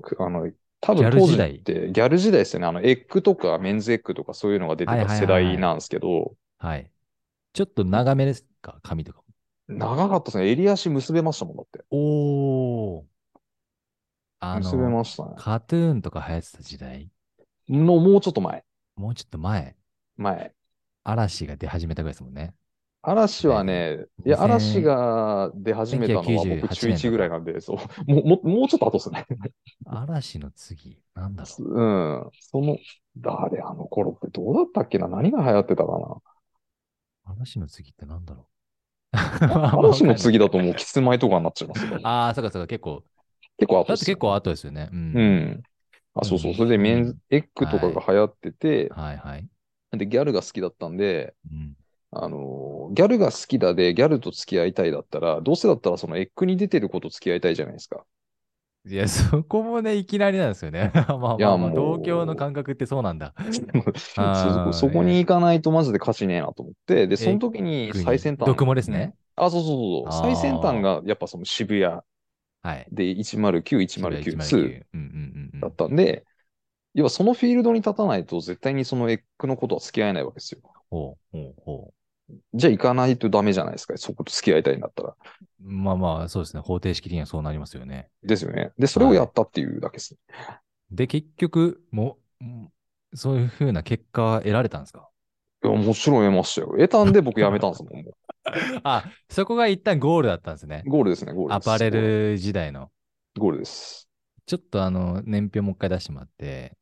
[0.02, 2.67] くあの、多分当時ってギャル時代ですよね。
[2.67, 6.43] あの、エッグとかメンズエッグとかそういうのが出てはいはいはいた世代なんですけど、はい。
[7.54, 8.80] ちょっと長めですか？
[8.84, 9.21] 髪とか。
[9.67, 10.49] 長かったですね。
[10.49, 11.84] 襟足結べましたもん、だって。
[11.91, 13.04] おー。
[14.39, 15.36] あ結べの、ましたね。
[15.38, 17.10] カトゥーンとか流行ってた時代？
[17.69, 18.63] の、もうちょっと前。
[18.95, 19.76] もうちょっと前、
[20.17, 20.54] 前。
[21.04, 22.54] 嵐が出始めたぐらいですもんね。
[23.02, 27.78] 嵐はね、いや、2000嵐が出始めたのは1998僕中1ぐらいなんで、そう。
[28.12, 29.26] もう、もうもうちょっと後ですね。
[29.86, 31.73] 嵐の次、なんだろう。
[31.73, 31.84] う
[32.28, 32.30] ん。
[32.39, 32.78] その、
[33.17, 33.62] 誰？
[33.62, 35.08] あの頃ってどうだったっけな？
[35.10, 36.15] 何が流行ってたかな？
[37.26, 38.48] 嵐の次ってなんだろ
[39.14, 39.18] う？
[39.78, 41.92] 嵐の次だともうキスマイとかになっちゃいますよ。
[42.04, 43.04] ああ、そうかそうか、結構。
[43.58, 44.90] 結構後ですよだって結構後ですよね。
[44.92, 45.22] うん。
[45.22, 45.64] うん。
[46.16, 46.56] あ、そうそう。
[46.56, 49.50] それでメンズ、エッグとかが流行ってて、はいはい。
[49.92, 51.76] で、ギャルが好きだったんで、うん。
[52.12, 58.06] あのーギャルが好きだで、ギャルと付き合いたいだったら、どうせだったらそのエッグに出てる子と付き合いたいじゃないですか。
[58.86, 60.91] いや、 そこもね、いきなりなんですよね。
[61.08, 63.34] まあまあいやまあ、同郷の感覚ってそうなんだ。
[64.36, 68.50] そそこに行かないとマジで価値ねえなと思って、で、その時に最先端。
[68.50, 69.13] 毒もですね。
[69.36, 69.67] あ、そうそ
[70.08, 72.02] うそう最先端がやっぱその渋谷
[72.62, 72.88] はい。
[72.91, 76.26] で109、109、2うんうんうんうんだったんで、
[76.93, 80.62] 要はそのフィールドに立たないと絶対にそのエッグのことは付き合えないわけですよ。
[80.89, 81.93] ほうほうほ
[82.54, 83.98] じゃあ行かないとダメじゃないですか。
[83.98, 85.15] そこと付き合いたいんだったら。
[85.63, 85.71] う。
[85.71, 86.62] まあまあ、そうですね。
[86.62, 88.10] 方程式的にはそうなりますよね。
[88.23, 88.71] ですよね。
[88.78, 90.19] で、それをやったっていうだけですね。
[90.91, 92.69] で、結局、もう、うん
[93.15, 95.08] そういうふうな結果は得られたんですか？
[95.63, 96.69] いや、もちろん得ましたよ。
[96.71, 98.04] 得たんで僕辞めたんですもん。
[98.04, 98.13] もう
[98.84, 100.84] あ、そこが一旦ゴールだったんですね。
[100.88, 101.69] ゴールですね、ゴールです。
[101.69, 102.89] アパレル時代の。
[103.38, 104.10] ゴールです。
[104.47, 106.76] ちょっとあの、年表もう一回出してもらって、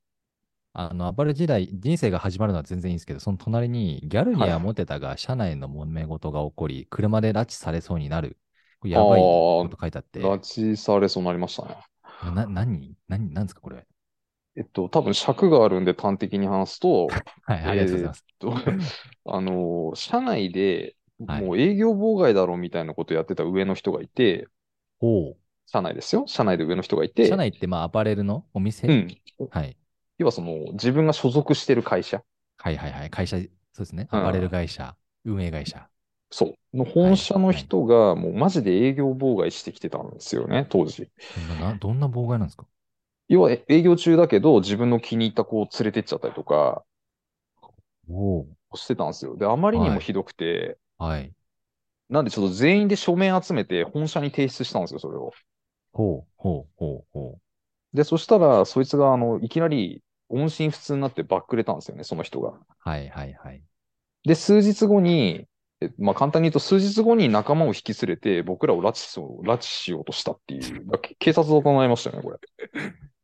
[0.72, 8.38] あの、アパレル時代、人生が始まるのは全然いいんですけど、その隣に、ギャルにはモテたが、社内の揉め事が起こり、車で拉致されそうになる。
[8.82, 11.78] これやばいこと書いてあって、拉致されそうになりましたね。
[12.36, 12.96] な、何？
[13.08, 13.34] 何？
[13.34, 13.86] 何ですか、これ？
[14.58, 17.08] えっと、多分尺があるんで端的に話すと、
[17.46, 18.26] はい、ありがとうございます。
[18.40, 18.54] と
[19.34, 24.48] あの、社内ではいもう営業妨害だろうみたいなことやってた上の人がいて、
[25.02, 25.36] お
[25.68, 26.26] 社内ですよ。
[26.28, 29.08] 社内で上の人がいうて、社内って、まあ、アパレルのお店、うん。
[29.50, 29.78] はい。
[30.18, 32.22] 要はその、自分が所属してる会社、
[32.58, 33.10] はいはいはい。
[33.10, 34.08] 会社、そうですね。
[34.12, 35.88] うんアパレル会社、運営会社。
[36.32, 41.10] そう、の本社の人がもうマジで営業妨害してきてたんですよね、当時。
[41.80, 42.66] どんな妨害なんですか？
[43.30, 46.84] 要はえ営業中だけど、自分の気に入った子を連れてっちゃったりとか
[48.10, 48.14] お
[48.70, 49.36] おしてたんですよ。
[49.38, 51.34] で、あまりにはいもひどくて、はい。
[52.10, 55.32] なんでちょっと全員で書面集めて本社に提出したんですよ、それを。
[55.94, 57.40] ほうほうほうほ
[57.94, 62.52] で、そしたら、そいつが、あの、いきなり音信不通になってバックれたんですよね、その人が。
[62.52, 62.90] う。
[62.90, 63.64] はいはいはい。
[64.24, 65.48] で、数日後に、え
[65.98, 70.86] まあ、簡単に言うと、数日後に仲間を引き連れて、僕らを拉致しよう拉致しようとしたっていう、
[71.20, 72.38] 警察沙汰になりましたよね、これ。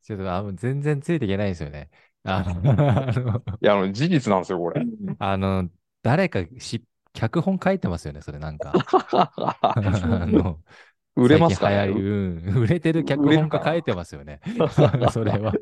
[0.03, 1.89] ちょっとあ全然ついていけないんですよね。
[2.23, 4.81] あの、いや、あの、事実なんですよ、これ。
[5.19, 5.69] あの
[6.01, 8.73] 誰かし、脚本書いてますよね、それなんか。
[9.61, 10.59] あの
[11.15, 11.87] 売れますかね？
[11.87, 12.57] うん。
[12.57, 14.39] 売れてる脚本家書いてますよね。
[15.11, 15.53] それは。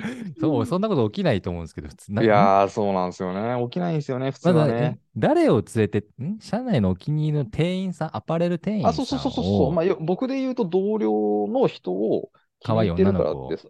[0.40, 2.12] そう、そんなこと起きないと思うんですけど、普通。
[2.12, 3.62] ないやー、そうなんですよね。
[3.64, 4.98] 起きないんですよね、普通はね。
[5.16, 6.38] 誰を連れて、ん？
[6.40, 8.90] 社内のお気に入りの店員さん、アパレル店員さんを。
[8.90, 9.72] あ、そうそうそうそうそう。
[9.72, 13.68] まあ、よ僕で言うと同僚の人を気に入ってるから女の子ってさ。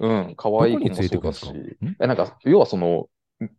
[0.00, 1.78] うん、可どこ愛い子もそうだし。
[1.98, 3.08] なんか、要はその、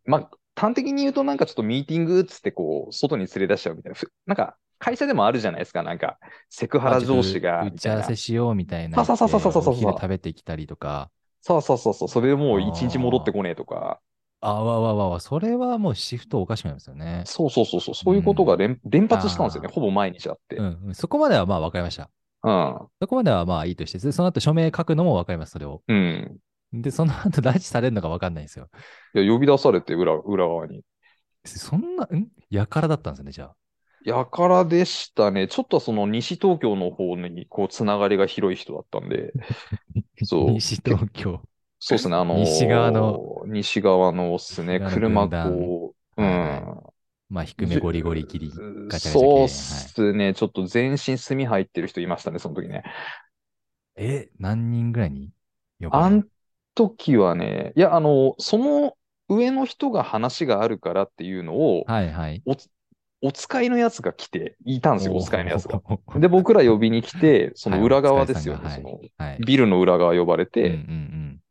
[0.06, 3.96] まあ、端的に言うとなんかちょっとミーティングっつってこう、外に連れ出しちゃうみたいな。
[3.98, 5.82] ふなんか、会社でもあるじゃないですか。
[5.82, 9.04] なんか、セクハラ上司が、打ち合わせしようみたいな。
[9.04, 11.10] そうそうそうそうそう食べてきたりとか。
[11.46, 14.00] そうそうそうそう、それでもう一日戻ってこねえとか、
[14.40, 17.24] あわわわわ、それはもうシフトおかしくなりますよね。
[17.26, 19.70] そうそうそうそう、そういうことが連,、連発したんですよね。
[19.70, 20.56] ほぼ毎日あって。
[20.56, 22.10] うん、うんそこまではまあ分かりました。
[22.44, 22.88] うん。
[23.02, 25.82] そこまではまあいいとして、その後署名書くのも分かります、それを。
[25.88, 26.38] うん。
[26.74, 28.70] で、その後拉致されるのか分かんないんですよ。
[29.16, 30.82] いや、呼び出されて裏、裏側に。
[31.46, 32.28] そんな、ん？
[32.50, 33.56] やからだったんですよね、じゃあ。
[34.06, 35.48] やからでしたね。
[35.48, 39.34] ちょっとその西東京の方に、こう、つながりが広い人だったんで、
[40.22, 40.52] そう。
[40.52, 41.42] 西東京。
[41.80, 43.44] そうですね、あのー西側の。
[43.48, 46.40] 西側のっすね、車こう、うはい
[46.70, 46.84] ん。
[47.30, 48.52] まあ、低めゴリゴリ切り。
[48.90, 52.84] ガチャガチャ系そうっすね、ちょっと全身炭入ってる人いましたね、その時ね。
[53.96, 55.32] え、何人ぐらいに？
[55.80, 56.28] 呼ばあん
[56.76, 58.98] 時はね、いや、あの、その
[59.30, 62.44] 上の人が話があるからっていうのを、はいはい。
[63.24, 65.82] お使いのやつが来て、いたんですよ、お使いのやつが。
[65.88, 65.98] が。
[66.20, 69.40] で、僕ら呼びに来て、その裏側ですよね、はいその、はい。
[69.40, 71.42] ビルの裏側呼ばれうんうて、ん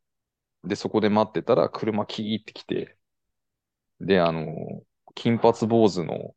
[0.64, 2.96] で、そこで待ってたら、車キーって来て、
[4.00, 4.82] で、あの、
[5.14, 6.34] 金髪坊主の。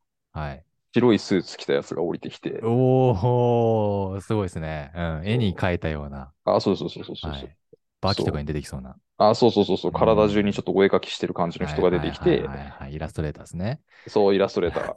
[0.93, 4.91] 白いスーツ着たやつが降りてきて、おー、すごいですね。
[4.95, 5.28] うん。
[5.28, 6.32] 絵に描いたような。
[6.45, 7.32] あ、そうそうそうそうそう。
[7.32, 7.58] はい。
[8.05, 8.95] バキとかに出てきそうな。
[9.17, 12.49] あ、そうそうそうそう、体中にちょっとお絵描きしてる感じの人が出てきて。
[12.91, 13.81] イラストレーターですね。
[14.07, 14.95] そう、イラストレーター。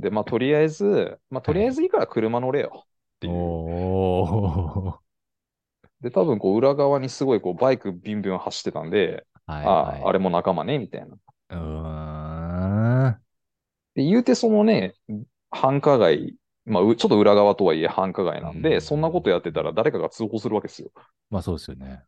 [0.00, 2.70] で、まあ、とりあえず、まあ、とりあえずいいから車乗れよ
[3.16, 3.34] っていう。
[6.00, 10.02] で、多分、こう、裏側にすごい、こう、バイクビンビン走ってたんで、はい、あはい。
[10.04, 11.16] あ、あれも仲間ね、みたいな。
[11.50, 13.22] うーん。
[13.94, 14.94] で、言うて、そのね、
[15.50, 20.90] 繁華街、まあ、うちょっと裏側とはいえ繁華街なんで、うんそんなことやってたら誰かが通報するわけですよ。
[21.30, 22.04] まあそうですよね。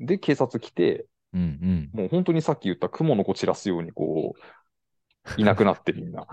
[0.00, 4.34] で、警察来て、うんもう本当にさっき言った雲の子散らすように、こ
[5.36, 6.26] う、いなくなってみんな。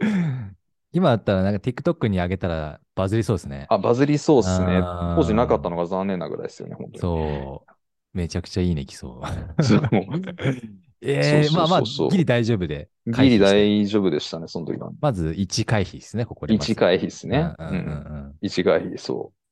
[0.00, 0.56] うん。
[0.92, 3.66] 今だったらなんか TikTok に上げたらバズりそうですね。
[3.68, 4.80] あ、バズりそうっすね。
[5.16, 6.98] 当時なかったのが残念なぐらいですよね、本当に。
[7.00, 7.72] そう。
[8.12, 9.20] めちゃくちゃいいね、きそ
[9.60, 9.62] う。
[9.64, 9.80] そう。
[11.06, 12.88] ええまあまあ、ギリ大丈夫で。
[13.06, 14.90] ギリ大丈夫でしたね、その時は。
[15.00, 16.72] まず1回避ですね、ここでまず。
[16.72, 17.54] 1回避ですね。
[17.58, 17.78] うんうんうん。
[17.78, 19.43] うん1回避、そう。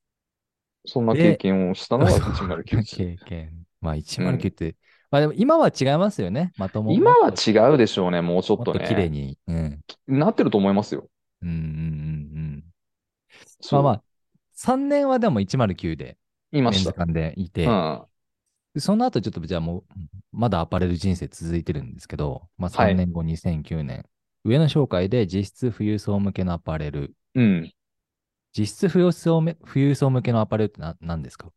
[0.85, 2.97] そんな経験をしたのが109です。
[2.97, 3.53] 経験。
[3.81, 4.77] まあ109って、
[5.11, 9.09] まあでも今は違いますよね、まとも今は違うでしょうね、もうちょっともっと綺麗ね。
[9.11, 9.39] に。
[9.47, 9.81] うん。
[10.07, 11.07] なってると思いますよ。
[11.43, 11.65] うんうんうんう
[12.59, 12.65] ん。
[13.71, 14.03] まあまあ、
[14.57, 16.17] 3年はでも109で、
[16.53, 17.07] いました。
[17.07, 18.03] でいて、うん。
[18.75, 19.85] でその後ちょっとじゃあもう、
[20.33, 24.05] まだアパレル人生続いてるんですけど、まあはい3年後、2009年、
[24.45, 27.73] 上の紹介で実質富裕層向けのアパレル、うん。
[28.57, 31.49] 実質富裕層め富裕層向けのアパレルってな何ですか？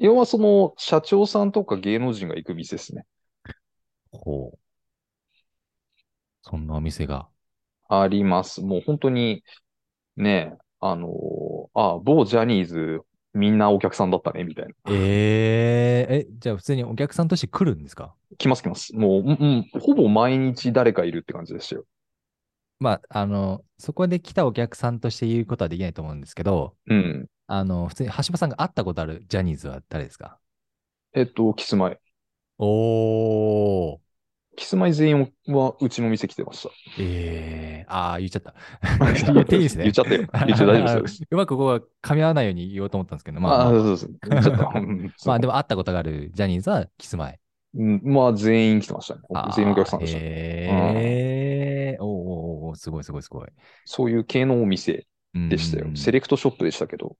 [0.00, 3.04] 要はその、社長さんとか芸能人が行く店ですね。
[4.12, 4.58] ほう。
[6.42, 7.28] そんなお店が。
[7.88, 8.60] あります。
[8.60, 9.42] もう本当に、
[10.16, 11.08] ね、あの
[11.74, 13.00] あ、某ジャニーズ、
[13.34, 14.72] みんなお客さんだったね、みたいな。
[14.88, 18.14] えー、え、じゃあ普通にお客さんとして来るんですか？
[18.38, 18.94] 来ます来ます。
[18.94, 21.84] もう、うん、うんほぼ毎日誰かいるって感じでしたよ。
[22.80, 27.26] まあ、あの、そこで来たお客さんとして言うことはできないと思うんですけど、うん。
[27.46, 30.38] あの、普通に橋場さんが会ったことあるジャニーズは誰ですか？
[31.14, 31.98] えっと、キスマイ。
[32.58, 33.98] おー。
[34.56, 36.70] キスマイ全員はうちの店来てました。
[36.98, 38.54] ええああ、言っちゃった。
[39.32, 39.84] 言っていいですね。
[39.84, 40.26] 言っちゃったよ。
[40.46, 41.22] 言っちゃ大丈夫です。
[41.30, 44.08] うまくここは噛み合わないように言おうと思ったんですけど、まあ、あそうです。
[44.28, 44.72] 言っちゃった。
[44.78, 47.38] うんまあでも会ったことがあるジャニーズはキスマイ。
[47.74, 49.20] うんまあ、全員来てましたね。
[49.54, 50.18] 全員お客さんでした。
[50.20, 53.48] ええおーおーおーすごいすごいすごい。
[53.84, 55.94] そういう系のお店でしたよ。
[55.96, 57.16] セレクトショップでしたけど。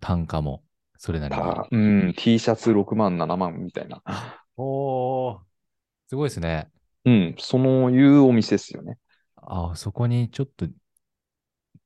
[0.00, 0.62] 単価も、
[0.96, 1.42] それなりに。
[1.42, 4.02] たうん、T シャツ6万、7万みたいな。
[4.56, 5.38] おー
[6.08, 6.70] すごいですね。
[7.04, 8.98] うん、そのいうお店ですよね。
[9.36, 10.66] ああ、そこにちょっと、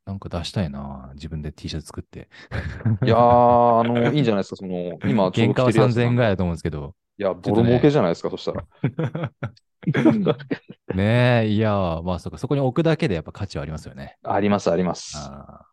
[0.05, 1.11] なんか出したいな。
[1.15, 2.29] 自分で T シャツ作って。
[3.05, 3.19] いやー、
[3.81, 4.57] あの、いいんじゃないですか。
[4.57, 6.95] その、今ちょうど原価は3000着てるやつなんで円ぐらいだと思うんですけど。
[7.19, 8.65] いや、ボロ儲けじゃないですか、そしたら。
[10.93, 14.19] ねえ、いやー、まあそっか、そこに置くだけでやっぱ価値はありますよね。
[14.23, 15.35] あります、あります。
[15.43, 15.69] あ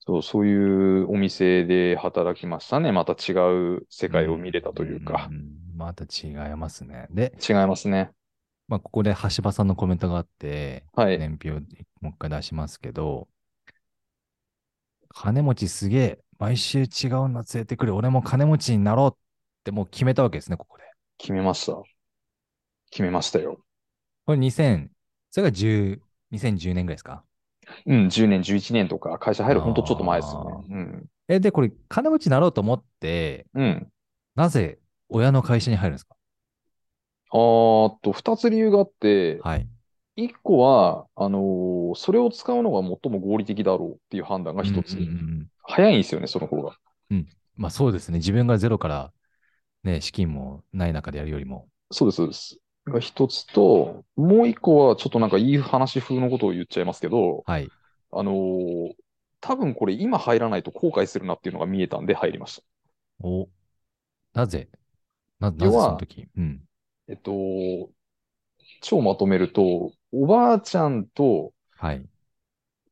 [0.00, 2.92] そう、そういうお店で働きましたね。
[2.92, 3.32] また違
[3.76, 5.74] う世ー界を見れたというかん。
[5.74, 7.06] んまた違いますね。
[7.10, 8.12] で、違いますね。
[8.68, 11.18] まあここで橋場さんのコメントがあって、はい。
[11.18, 11.50] 年表
[12.00, 13.28] もう一回出しますけど、
[15.08, 16.88] 金持ちすげえ、毎週違う
[17.28, 19.18] の連れてくる、俺も金持ちになろうっ
[19.62, 20.84] てもう決めたわけですね、ここで。
[21.18, 21.82] 決めました。
[22.90, 23.58] 決めましたよ。
[24.26, 24.90] これ2000、
[25.30, 27.24] それが10、2010年ぐらいですか？
[27.86, 30.76] うん、10年、11年とか、会社入るほんとちょっと前ですよね。
[30.76, 31.06] うん。
[31.28, 33.88] え、で、これ金持ちになろうと思って、うん。
[34.34, 36.16] なぜ親の会社に入るんですか？
[37.30, 39.68] あーっと、二つ理由があって、はい。
[40.16, 45.02] 一個は、あのーそれを使うのが最も合理的だろうっていう判断が一つうん。
[45.02, 46.76] うんうん早いんですよね、その方が。
[47.56, 48.18] まあそうですね。
[48.18, 49.12] 自分がゼロから、
[49.84, 51.68] ね、資金もない中でやるよりも。
[51.90, 52.58] そうです、そうです。
[52.86, 57.72] が一つと、もう一個はちょっとなんかいい話風のことを言っちゃいますけど、はい。
[58.12, 58.94] あのー
[59.40, 62.62] 多分これ今入らないと後悔するなっていうのが見えたんで入りました。
[63.20, 63.48] お、
[64.34, 64.68] なぜ？
[65.40, 66.28] な、なぜその時？
[66.36, 66.68] うん。
[67.08, 67.32] えっと、
[68.82, 72.08] 超まとめると、おばあちゃんと、はい。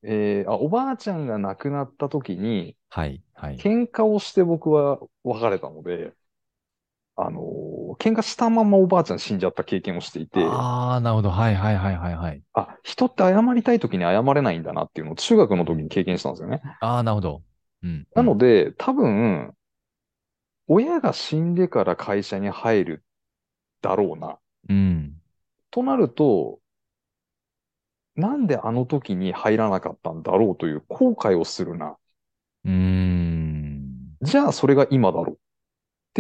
[0.03, 3.22] えーあ、おばあちゃんが亡くなった時に、はい。
[3.35, 3.64] はい。
[3.64, 6.14] 喧嘩をして僕は別れたので、
[7.26, 11.30] あのー喧嘩したままおばあちゃん死んじゃった経験をしていて、あああ、なるほど。
[11.30, 12.42] はいはいはいはいはい。
[12.83, 16.62] 人って謝りたい時に謝れないんだなっていうのを中学の時に経験したんですよね。
[16.80, 17.44] ああ、なるほど。
[17.83, 18.06] うん。
[18.14, 19.52] なので、多分、
[20.68, 23.04] 親が死んでから会社に入る
[23.83, 24.40] だろうな。
[24.68, 25.20] うん。
[25.72, 26.61] となると、
[28.14, 31.96] なんであの時に入らなかったんだろうという後悔をするな。
[32.64, 34.16] うーん。
[34.22, 35.37] じゃあそれが今だろう。
[35.37, 35.38] っ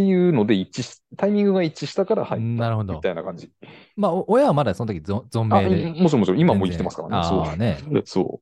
[0.00, 2.62] ていうので一致し、タイミングが一致したから入った。
[2.62, 3.52] なるほどみたいな感じ。
[3.96, 6.02] まあ、お親はまだその時ぞ存あ、命で。
[6.02, 7.16] もちろんもちろん、今も生きてますからね。
[7.16, 7.78] ああね。
[7.82, 8.02] そう。
[8.06, 8.40] そ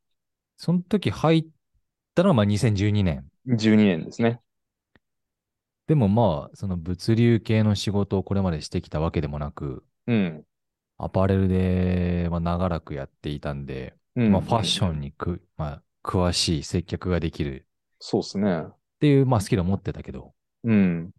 [0.57, 1.47] その時入っ
[2.15, 3.25] たのがまあ2012年。
[3.47, 3.55] う。
[3.55, 4.41] 12年ですね。
[5.89, 10.45] でもまあ、その物流系の仕事をこれまでしてきたわけでもなく、うん。
[10.99, 17.67] アパレルで、まあ、長らくやっていたんで、うんまあ、ファッションにく、まあ、詳しい接客ができる
[18.01, 18.63] そうですね。
[18.65, 21.11] っていう、まあ、スキルを持ってたけど、うん。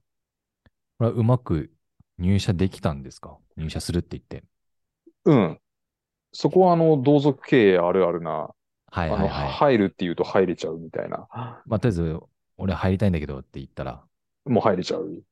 [0.99, 1.71] これはうまく
[2.17, 3.37] 入社できたんですか？
[3.57, 4.43] 入社するって言って。
[5.25, 5.59] うん。
[6.33, 8.49] そこは、あの、同族経営あるあるな、
[8.87, 9.51] はいはいはい。
[9.51, 11.27] 入るって言うと入れちゃうみたいな。
[11.65, 12.19] まあ、とりあえず、
[12.57, 14.03] 俺入りたいんだけどって言ったら、
[14.45, 15.23] もう入れちゃう。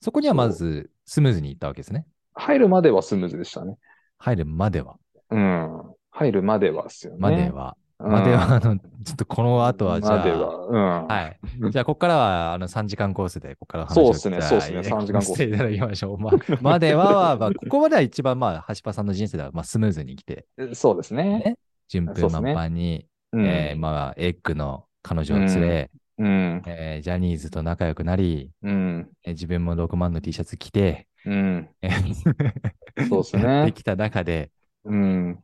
[0.00, 2.06] そこにはまずスムーズにいったわけですね。
[2.32, 3.76] 入るまではスムーズでしたね。
[4.18, 4.96] 入るまでは。
[5.30, 5.82] うん。
[6.10, 7.18] 入るまではですよね。
[7.20, 7.76] までは。
[7.98, 8.12] うん。
[8.12, 11.02] までは、あの、ちょっとこの後はじゃあ、は。
[11.02, 11.06] うん。
[11.06, 11.38] はい。
[11.70, 16.18] じゃあ、ここからは、あの、3時間コースで、ここから話をそうっすねそうっすね3時間コースしていただきましょう。
[16.18, 21.38] まあ、までは、まあ、 ここまでは一番、まあ、橋場さんの人生では、まあ、スムーズに生きて、そうですね。
[21.38, 23.46] ね順風満帆に、うん。
[23.46, 26.62] えーまあ、エッグの彼女を連れ、うん。
[26.66, 29.08] えージャニーズと仲良くなり、うん。
[29.24, 31.68] えー自分も6万の T シャツ着て、うん。
[31.82, 34.50] えーそうっすね やってきた中で、
[34.84, 35.38] うん。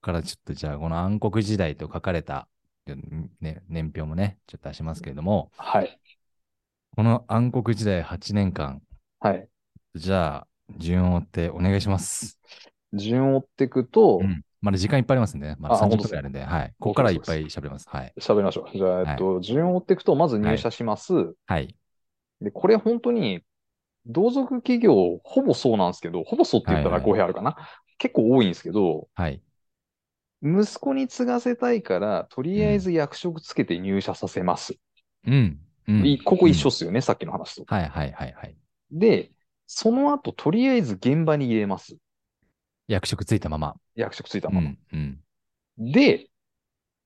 [0.00, 2.48] からちょっとじゃあ、この暗黒時代と書かれた、
[3.40, 6.00] ね、年表もね、ちょっと出しますけれども、はい。
[6.96, 8.82] この暗黒時代8年間、
[9.20, 9.48] はい。
[9.94, 10.46] じゃあ、
[10.78, 12.38] 順を追ってお願いします。
[12.92, 14.42] 順を追っていくとう、ん。
[14.60, 15.56] まだ時間いっぱいありますんでね。
[15.58, 16.74] まだ30あ本当ですね分くらいあるんで、はい。
[16.78, 17.88] ここからいっぱい喋ります。
[17.88, 18.12] はい。
[18.20, 18.76] 喋りましょう。
[18.76, 21.12] じゃあ、えっと、順を追っていくと、まず入社します。
[21.46, 21.74] はい。
[22.40, 23.42] で、これ本当に、
[24.06, 27.56] 同族企業、ほぼそうなんですけど、ほぼそうって言ったらはいはい語弊あるかな。
[27.98, 29.42] 結構多いんですけど、はい。
[30.42, 34.74] 息子に継がせたいから、とりあえず役職つけて入社させます。
[35.26, 35.58] うん。
[35.88, 37.64] うんいここ一緒っうんすよね、さっきの話と。
[37.66, 38.56] はいはいはいはい。
[38.92, 39.32] で、
[39.66, 41.96] その後、とりあえず現場に入れます。
[42.86, 43.76] 役職ついたまま。
[43.94, 44.70] 役職ついたまま。
[44.92, 45.20] うん。
[45.78, 45.92] うん。
[45.92, 46.28] で、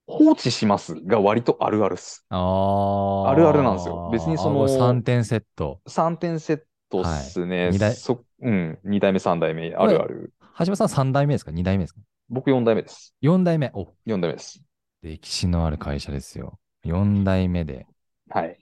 [0.05, 2.25] 放置しますが割とあるあるっす。
[2.29, 3.31] ああ。
[3.31, 5.79] あるあるなんですよ別にその3点セット。
[5.87, 7.65] 3点セットっすね。
[7.65, 10.33] はい二代そうん、2代目、3代目、あるある。
[10.59, 12.01] 橋本さん3代目ですか ?2 代目ですか？
[12.29, 13.15] 僕4代目です。
[13.21, 13.71] ?4 代目。
[13.73, 14.61] お、4代目です。
[15.01, 16.59] 歴史のある会社ですよ。
[16.83, 17.87] 4代目で。
[18.29, 18.59] はい。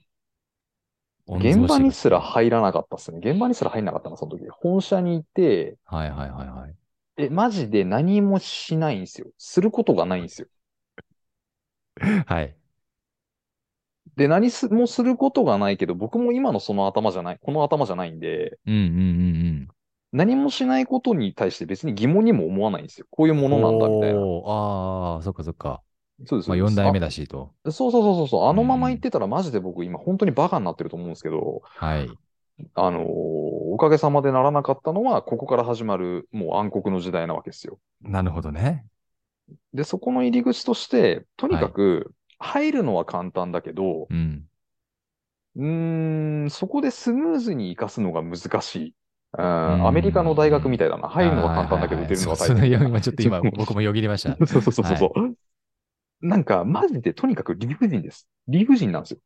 [1.28, 3.18] 現場にすら入らなかったっすね。
[3.22, 4.44] 現場にすら入んなかったな、その時。
[4.50, 6.74] 本社にいて、はいはいはいはい。
[7.16, 9.28] え、マジで何もしないんですよ。
[9.38, 10.48] することがないんですよ。
[12.26, 12.56] はい。
[14.16, 18.98] で、何すもすることがないけど、僕も今のその頭じゃない、この頭じゃないんで、うんうんうんう
[19.62, 19.68] ん。
[20.12, 23.06] 何もしないことに対して別に疑問にも思わないんですよ。
[23.10, 24.30] こういうものなんだみたいな。
[24.46, 25.82] ああ、そっかそっか。
[26.26, 26.48] そうです。
[26.48, 27.54] まあそうです4代目だしと。
[27.64, 28.48] あそうそうそうそうそう。
[28.48, 32.18] あのままうん言ってたらマジで僕今本当にバカになってると思うんですけど、はい。
[32.74, 33.04] あのー
[33.72, 37.78] おかげさまでならなかったのは、ここから始まるもう暗黒の時代なわけですよ。
[38.02, 38.86] なるほどね。
[39.72, 44.48] で、そこの入り口として、とにかく入るのは簡単だけど、うん。
[45.56, 48.94] うーん、そこでスムーズに活かすのが難しい。
[49.38, 51.08] うん、んアメリカの大学みたいだな。
[51.08, 52.72] 入るのは簡単だけど出るのは大そうそう変。
[52.88, 54.36] 今ちょっと今 僕もよぎりました。
[54.46, 55.36] そうそうそうそうそう。
[56.26, 58.28] なんか、マジでとにかく理不尽です。
[58.46, 59.18] 理不尽なんですよ。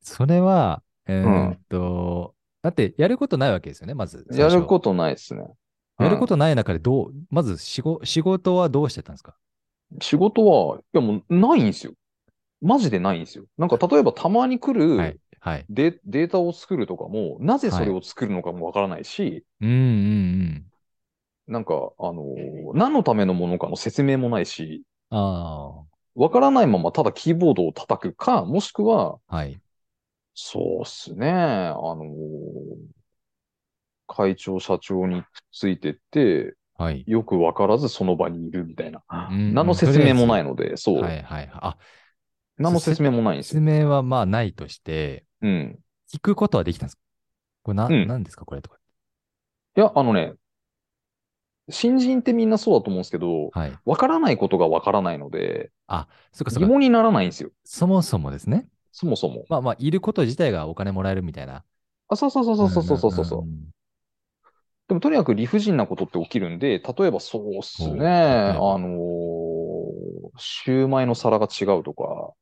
[0.00, 4.26] それは、えーっと、だってやることないわけですよね、まず。
[4.32, 5.44] やることないですね。
[5.98, 9.34] やることない中でどう、まず仕事仕事はどうしてたんですか？
[10.00, 11.92] 仕事は、いやもうないんですよ。
[12.60, 13.44] マジでないんですよ。
[13.56, 15.16] なんか例えばたまに来る、はい。
[15.48, 15.68] はい。
[15.70, 20.72] デデータを作るとかも、なぜそれを作るのかもわからないし、うんうん
[21.48, 24.84] なんか、あのー何のためのものかの説明もないし、
[26.14, 29.60] わからないままただキーボードを叩くか、もしくは、あ、はい。
[30.34, 32.98] そうっすね、あのー
[34.06, 37.06] 会長、社長にくっついてって、はい。
[37.06, 39.02] よくわからずその場にいるみたいな。
[39.10, 41.02] うん何の説明もないので、そう。
[41.02, 41.48] はいはい。
[41.52, 41.78] あ、
[42.58, 43.60] 何の説明もないんです説よ。
[43.60, 45.78] 明はまあないとして、うん。
[46.12, 47.02] 聞くことはできたんですか？
[47.62, 48.44] これな、うん何ですか？
[48.44, 48.78] これとか。
[49.76, 50.34] いや、あのね、
[51.70, 53.78] 新人ってみんなそうだと思うんですけど、はい。
[53.84, 55.70] わからないことがわからないので、
[56.32, 56.60] そっかそっか。
[56.60, 57.50] 疑問にならないんですよ。
[57.64, 58.68] そもそもですね。
[58.90, 59.44] そもそも。
[59.48, 61.62] まあまあ、いること自体がお金もらえるみたいな。
[62.08, 63.44] あ、そうそうそうそうそうそうそうそう。
[63.44, 63.68] んんん
[64.88, 68.08] でもとにかく理不尽なことって起きるんで、例えばそうっすね。
[68.08, 68.88] あのー、
[70.38, 72.32] シューマイの皿が違うとか、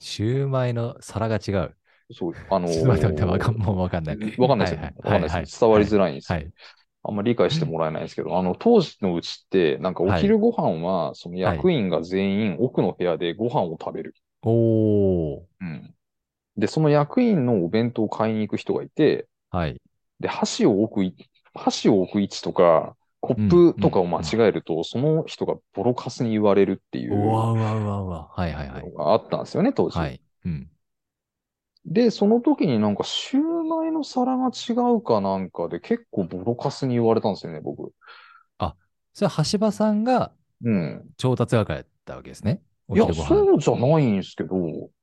[0.00, 1.76] シューマイの皿が違う。
[2.12, 4.18] そう、あのーかんもうわかんない。
[4.36, 6.38] わかんないですわかんないですはい伝わりづらいんです。
[7.04, 14.14] あんまり理解してもらえないんですけど、あの、当時のうちって、なんかお昼ご飯は、その役員が全員奥の部屋でご飯を食べる。
[14.42, 15.46] おー。
[15.60, 15.94] うん。
[16.56, 19.80] で、その役員のお弁当を買いに行く人がいて、はい。
[20.20, 21.16] で、箸を置くい、
[21.54, 28.28] 箸を置く位置とか、コップとかを間違えると、その人がボロカスに言われるっていううわわうわうわ。
[28.28, 28.90] はいはいはい。
[28.96, 29.98] があったんですよね、当時。
[29.98, 30.20] はい。
[30.44, 30.70] うん。
[31.86, 37.92] で、その時になんかシューマイの皿が違うかなんかで結構ボロカスに言われたんですよね、僕。
[39.14, 40.32] それは橋場さんが
[40.64, 41.04] うん。
[41.16, 42.62] 調達係だったわけですね。
[42.88, 44.56] おいや、そうじゃないんですけど、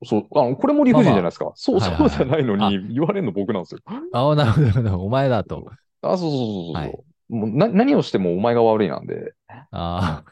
[0.03, 1.51] そう、あの、これも理不尽じゃないですか。
[1.55, 3.81] そう、はいはいはいそうじゃないのに言われるの僕なんですよ。
[4.13, 5.03] ああ、なるほどなるほど。
[5.05, 5.71] お前だと。
[6.01, 6.75] あ、そうそうそうそうそう。
[6.75, 6.99] はい
[7.31, 10.23] もうな、何をしてもお前が悪いなんで、ああ。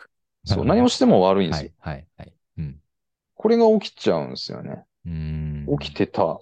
[0.43, 1.71] そう、何をしても悪いんですよ。
[1.79, 2.33] はいはいはい。
[2.57, 2.81] うん。
[3.35, 4.83] これが起きちゃうんですよね。
[5.05, 5.77] うーん。
[5.79, 6.39] 起きてた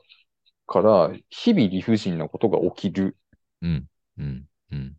[0.66, 3.18] から、日々理不尽なことが起きる。
[3.62, 3.88] うん。
[4.18, 4.46] うん。
[4.72, 4.98] うん。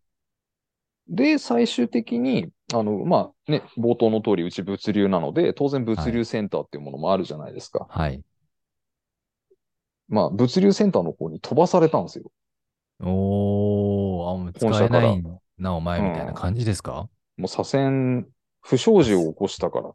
[1.09, 7.87] で、最終的に、あの、まあね、冒頭の通り、うち物流なので、当然物流センターっていうものもあるじゃないですか。
[7.89, 8.23] はい。
[10.09, 12.31] まあ、物流センターの方に飛ばされたんですよ。
[13.01, 15.23] おー、あ、もう使本社からえない
[15.59, 17.09] な、お前みたいな感じですか？
[17.37, 18.25] もう左遷、
[18.61, 19.93] 不祥事を起こしたから。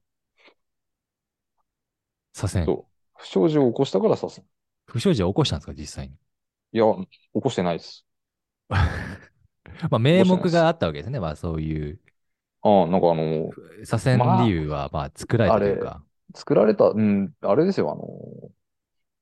[2.34, 2.66] 左遷。
[2.66, 2.93] そう。
[3.16, 4.44] 不祥事を起こしたから左遷。
[4.86, 6.14] 不祥事は起こしたんですか、実際に？
[6.74, 6.86] いや、
[7.34, 8.06] 起こしてないです。
[8.70, 11.20] まあ、名目があったわけですね。
[11.20, 12.00] まあ、そういう、
[12.62, 13.50] ああ、なんかあの、
[13.84, 16.04] 左遷理由は、まあ、作られたというか。
[16.36, 18.04] 作られた、うん、あれですよ、あの、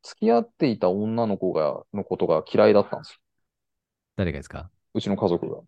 [0.04, 3.20] 付き合っていた女の子が、のことが嫌いだったんですよ。
[4.16, 4.70] 誰がですか？
[4.94, 5.62] うちの家族が。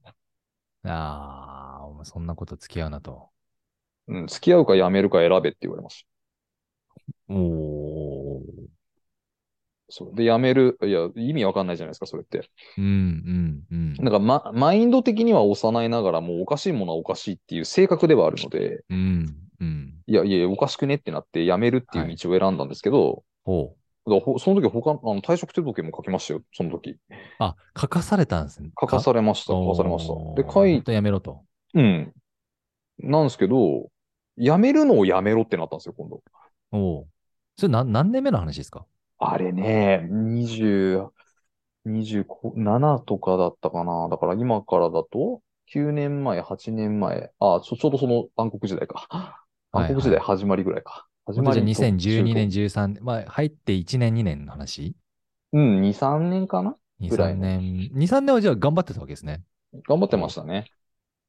[0.85, 3.29] ああ、お前そんなこと付き合うなと。
[4.07, 6.05] うん、付き合うか辞めるか選べって言われまし
[7.27, 7.33] た。
[7.33, 8.12] おー。
[9.95, 10.15] そう。
[10.15, 12.49] で、辞める、いや、意味わかんないじゃないですか、それって。
[12.79, 13.93] うん、うん、うん。
[13.93, 19.93] なんか、ま、マインド的には幼いながらもうおかしいものはおかしいっていう性格ではあるので、うん、うん。
[20.07, 24.09] いやいや、おかしくねってなって辞めるっていう道を選んだんですけど、ほう。
[24.09, 26.97] だからほその時他、あの退職届も書きましたよ、その時。
[27.37, 28.71] あ、書かされたんですね。
[28.81, 30.41] 書かされました、書かされました。
[30.41, 31.41] で、書いとやめろと。
[31.75, 32.11] うん。
[32.97, 33.91] なんですけど、
[34.39, 36.23] 辞めるのをやめろってなったんですよ、今度。
[36.71, 37.07] おう
[37.55, 38.85] それ何何年目の話ですか？
[39.25, 44.09] あれね、20、27とかだったかな。
[44.09, 47.31] だから今からだと、9年前、8年前。
[47.39, 49.07] あ、ちょ、ちょうどその暗黒時代か。
[49.09, 49.43] はい
[49.75, 51.07] 暗黒時代始まりぐらいか。
[51.25, 54.93] 始じゃあまり2012年、途中13年、まあ入って1年、2年の話？
[54.93, 54.97] と
[55.53, 57.91] うん、2、3年かな ?2、3ぐらいの年。
[57.93, 59.41] 2、3年はじゃあ頑張ってたわけですね。
[59.87, 60.71] 頑張ってましたね。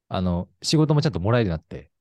[0.07, 1.91] あの、仕事もちゃんともらえるようになって。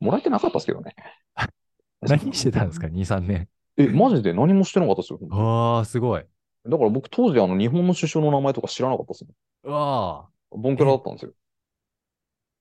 [0.00, 0.94] もらえてなかったですけどね。
[2.02, 3.48] 何してたんですか ?2、3年。
[3.78, 4.32] え、マジで？
[4.32, 5.18] 何もしてなかったですよ。
[5.28, 6.24] わあ、すごい。
[6.64, 9.30] だから僕当時あの日本の首相の名前とか知らなかったですも
[9.64, 10.56] うわあ。
[10.56, 10.60] ん。
[10.62, 11.32] ボンクラだったんですよ。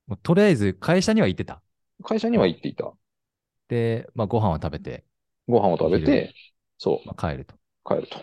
[0.08, 1.62] もうとりあえず会社には行ってた。
[2.04, 2.94] 会社には行っていた。
[3.68, 5.04] で、まあご飯を食べて、
[5.48, 6.34] ご飯を食べおて、
[6.78, 7.56] そまあ、帰ると。
[7.56, 8.18] う、帰ると。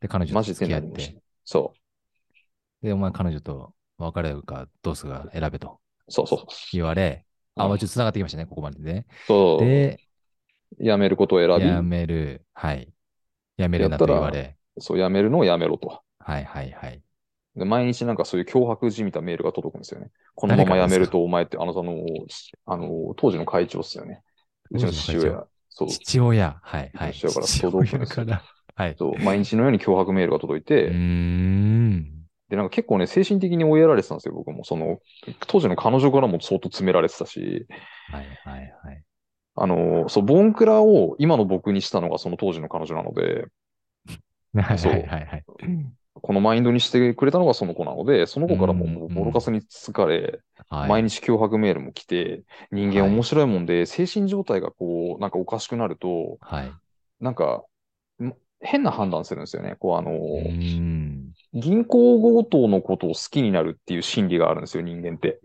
[0.00, 1.22] で、彼女マジと付き合っで何もしてて。
[1.44, 1.74] そ
[2.82, 6.46] で、お前彼女と別れるかどうするか選べとう、そうそう。
[6.72, 7.26] 言われ、
[7.56, 9.06] あ、うんまあちょっと繋がってきましたね、ここまでね。
[9.26, 9.60] そう。
[9.60, 10.00] で、
[10.80, 12.42] 辞めることを選び、やめる。
[12.52, 12.88] はい。
[13.56, 14.56] やめるなと言われ。
[14.78, 16.02] そう、辞めるのをやめろと。
[16.18, 17.02] はいはいはい。
[17.56, 20.10] で毎日なんかそういう脅迫じみたメールが届くんですよね。
[20.34, 22.04] このまま辞めるとお前って、あの、あの、
[22.66, 24.22] あの、当時の会長っすよね。
[24.70, 25.44] うちの父親。
[25.68, 25.88] そう。
[25.88, 26.58] 父親。
[26.62, 27.14] はいはい。
[27.14, 28.42] 父親から父届くんですよ親から。
[28.76, 28.96] はい。
[28.96, 32.18] そう毎日のように脅迫メールが届いうて、ーん。
[32.48, 34.64] で、なんか結構ね、精神的に追いやられてたんですよ、僕も。
[34.64, 35.00] その、
[35.48, 37.66] 当時の彼女からも相当詰められてたし、
[38.10, 39.02] はいはいはい。
[39.60, 43.46] あの、そう、ボンクラを今の僕にしたのがその当時の彼女なので、
[44.54, 45.44] はいそうはいはいはい。
[46.20, 50.88] このマインドにしてくれたのがその子なので、その子からもうんもうボロカスにつかれ、はい。
[50.88, 52.42] 毎日脅迫メールも来て、
[52.72, 56.72] 人間はい面白いもんで、精神状態がこう、なんかおかしくなると、はい。
[57.20, 57.64] なんか、
[58.20, 59.76] ん変な判断するんですよね。
[59.78, 60.10] こう、あの。
[61.54, 65.40] 銀行強盗のことを好きになるっていう心理があるんですよ、人間って。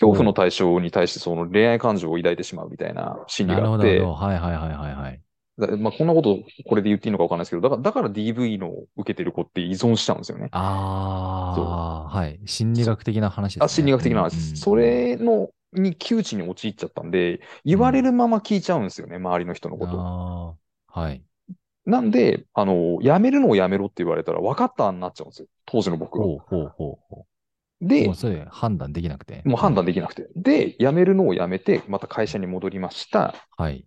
[0.00, 4.00] 恐怖の対象に対してその恋愛感情を抱いてしまうみたいな心理があって。
[4.00, 5.20] はいはいはいはいはい。
[5.58, 10.48] だまあ、こんなことこれで言っていいのかわかんないですけど、だからだから DV の受けてる子って依存しちゃうんですよね。
[10.52, 12.40] ああ、はい。
[12.46, 13.64] 心理学的な話ですね。
[13.66, 14.50] あ心理学的な話です。
[14.50, 20.56] うんそ、れの、に窮地に陥っちゃったんで、言われるまま聞いちゃうんですよね、周りの人のこと。
[21.00, 21.22] はい。
[21.84, 25.48] なんで、あの、やめるのをやめろって言われたら分かったになっちゃうんですよ。
[25.66, 26.26] 当時の僕は。
[26.26, 27.24] ほうほうほうほう。
[27.82, 29.42] でもう、それ判断できなくて。
[29.44, 30.28] もう判断できなくて。
[30.36, 33.34] で、やめるのをやめて、また会社に戻りました。
[33.56, 33.84] はい。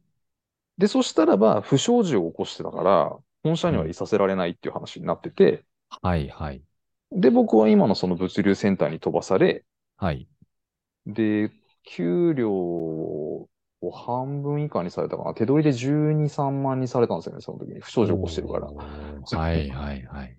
[0.78, 5.64] で、そしたらば、不祥事を起こしてたから、本社にはいさせられないっていう話になってて、
[6.02, 6.62] はいはい。
[7.12, 9.64] で、僕は今のその物流センターに飛ばされ、
[9.98, 10.28] はい。
[11.06, 11.52] で、
[11.84, 13.48] 給料を
[13.94, 15.34] 半分以下にされたかな。
[15.34, 17.80] 手取りで12、3万にされたんですよね、その時に。
[17.80, 18.68] 不祥事起こしてるから。
[18.68, 20.38] はいはいはい。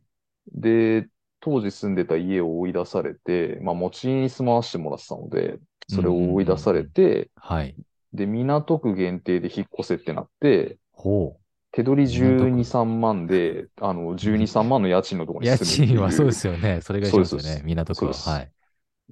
[0.52, 1.08] で、
[1.46, 7.76] 当時住んでた家を追い出されて、まあ、持ち家に住まわしてもらってたので、それを追い出されて、はい。
[8.12, 11.38] で、港区限定で引っ越せってなって、ほ
[11.72, 15.44] 手取り12、港区3万で、あの、12、3万の家賃のとこう。
[15.44, 15.98] 家ろに住むっていう。
[15.98, 16.80] 賃はそうですよね。
[16.80, 18.12] それが一緒ですよね港区は。
[18.18, 18.52] はい。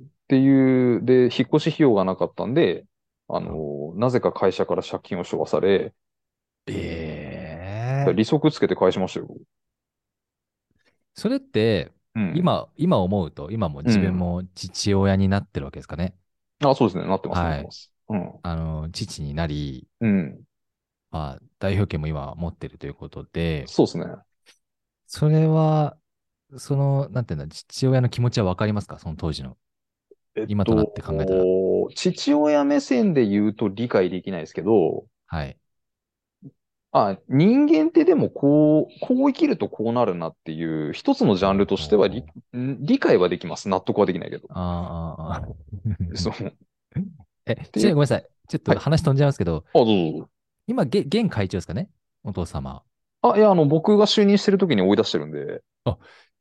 [0.01, 2.87] っていう、で、引っ越し費用がなかったんで、
[3.28, 5.95] あの、なぜか会社から借金を処罰され、
[6.66, 9.28] ええ利息つけて返しましたよ。
[11.14, 12.33] それって、うん。
[12.37, 16.15] 今、今思うと、今も自分も父親になってるわけですかね。
[16.62, 17.07] あ、そうですね。
[17.07, 17.69] なってます、はい。
[18.09, 18.33] うん。
[18.43, 20.41] あの、父になり、うん。
[21.11, 24.07] まあ、代表権も今持ってるということで、そうですね。
[25.07, 25.97] それは、
[26.57, 28.99] その、なんていうんだ、父親の気持ちはわかりますか？
[28.99, 29.57] その当時の。
[30.49, 31.45] 今となって考えたら
[31.95, 35.57] 父親目線で言うと理解できないですけど、はい。
[36.97, 42.20] あ、人間ってでもこう、こう生きるとこうなるなっていう、一つのジャンルとしては理
[42.57, 43.68] ん理解はできます。
[43.68, 44.47] 納得はできないけど。
[44.51, 45.49] ああ、ああ。
[46.14, 46.34] そう。
[47.47, 48.26] え、ちなみにごめんなさい。
[48.49, 50.30] ちょっとはい話飛んじゃいますけど、あ、どうぞどうぞ。
[50.68, 51.90] 今、げ現会長ですかね？
[52.22, 52.82] お父様。
[53.22, 55.99] あ、いや、あの、僕が就任してる時に追い出してるんで、あ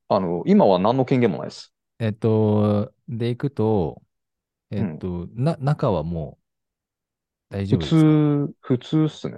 [0.10, 1.74] あの、今は何の権限もないです。
[2.00, 4.02] えっと、で行くと、
[4.72, 6.38] えっと、な、中はも
[7.52, 8.12] う大丈普夫ですか？
[8.48, 9.38] 通、普通っすね。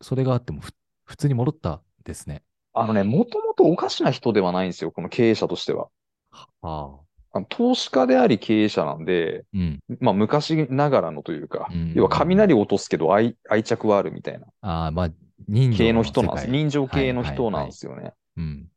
[0.00, 0.72] それがあってもふ
[1.04, 2.42] 普通に戻ったですね。
[2.72, 5.88] あのね、もともとおかしな人ではないんですよ、この経営者としては。
[6.32, 6.88] ああ。
[7.32, 9.80] あの投資家であり経営者なんで、うん。
[10.00, 15.10] まあ昔ながらのというか、うん要は雷を落とすけど愛愛着はあるみたいなああ、まあ、
[15.48, 16.46] 人情系の人なんです。
[16.48, 18.12] 人情系の人はいなんですよね。
[18.36, 18.68] うん。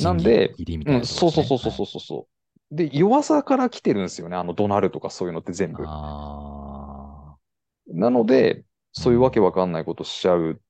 [0.00, 2.74] なんで仁義義理みたいうん、なところですね、そうそうそうそうそうそう。
[2.74, 4.36] で、弱さから来てるんですよね。
[4.36, 5.84] あの、怒鳴るとかそういうのって全部。
[5.86, 7.36] あ
[7.92, 10.60] なので、そういうわけわかんないことしちゃう、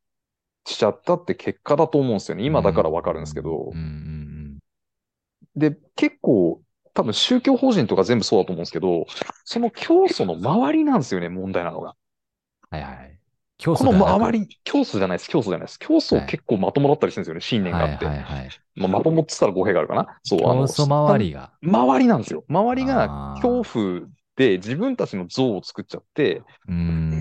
[0.75, 2.45] しちゃったって結果だと思うんですよね。
[2.45, 2.47] あ。
[2.47, 3.73] 今だからわかるんですけど
[5.57, 6.63] で、結構、
[6.95, 9.07] 多分宗教法人とか全部そうだと思うんですけど、
[9.45, 11.95] その教祖の周りなんですよね、問題なのが。
[12.73, 12.79] うん。
[12.81, 13.21] はいはい。
[13.59, 15.79] 教この祖ではなく周り、教祖じゃないです、教祖じゃないです。
[15.79, 18.07] 教祖結構まともだったりするんですよね、信念があって。
[18.07, 18.51] はいはいはい。
[18.75, 20.19] まあ、まともって言ったら語弊があるかな。
[20.25, 21.53] そう、周りが。
[21.63, 22.45] 周りなんですよ。
[22.49, 24.01] 周りが恐怖
[24.37, 26.37] で自分たちの像を作っちゃって、
[26.69, 27.20] うーん。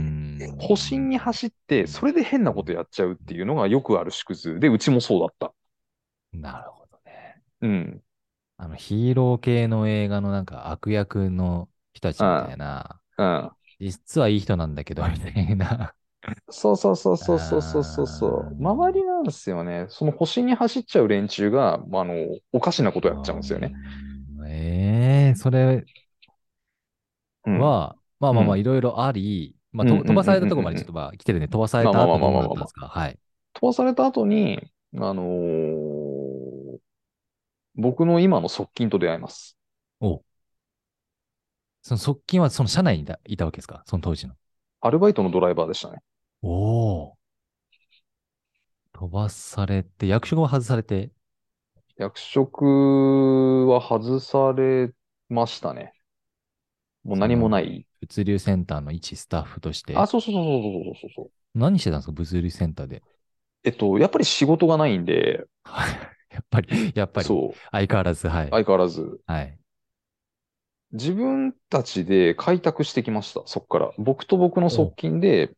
[0.58, 5.54] 保身に走って、それで変なことやっちゃうっていうのがよくある縮図で、うちもそうだった。
[6.34, 7.44] なるほどね。
[7.62, 8.04] うん。
[8.58, 13.52] あの、ヒーロー系の映画のなんか悪役の人たちみたいな、うん。
[13.80, 15.96] 実はいい人なんだけど、みたいな。
[16.52, 18.62] そうそうそうそうそうそうそう。
[18.64, 19.86] 周りなんですよね。
[19.90, 22.14] その星に走っちゃう連中が、まあ、あの、
[22.52, 23.72] おかしなことやっちゃうんですよね。
[24.48, 25.84] ええー、それは、
[27.46, 27.60] うん、
[28.20, 31.48] まあまあまあ、いろいろあり、まあ、飛ばされたところまでちょっとまあ来てるね。
[31.48, 32.88] 飛ばされた後どうったんですか？
[32.88, 33.20] はい。
[33.54, 35.90] 飛ばされた後に、あのー
[37.76, 39.58] 僕の今の側近と出会います。
[40.02, 40.22] お
[41.82, 43.84] その側近はその社内にいたいたわけですか？
[43.86, 44.34] その当時の。
[44.82, 46.00] アルバイトのドライバーでしたね。
[46.42, 47.18] おお。
[48.92, 51.12] 飛ばされて、役職は外されて、
[51.96, 52.64] 役職
[53.68, 54.92] は外され
[55.30, 55.94] ましたね。
[57.04, 57.86] もう何もない。
[58.02, 61.32] 物流センターの一スタッフとして、あ、そうそうそうそうそうそうそう。
[61.56, 63.02] 何してたんですか物流センターで？
[63.64, 65.46] えっと、やっぱり仕事がないんで、
[66.32, 68.50] やっぱり、やっぱり、そう、相変わらず、はい。
[68.50, 69.60] 相変わらず、はい。
[70.92, 73.92] 自分たちで開拓してきました、そこから。
[73.98, 75.52] 僕と僕の側近で、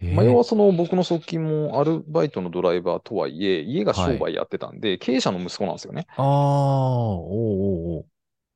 [0.00, 6.06] えーまあ、要はその僕の側近もアルバイトのドライバーとはいえ、家が商売やってたんで、経営者の息子なんですよね。
[6.16, 7.30] ああ、おう
[7.92, 8.06] おうおう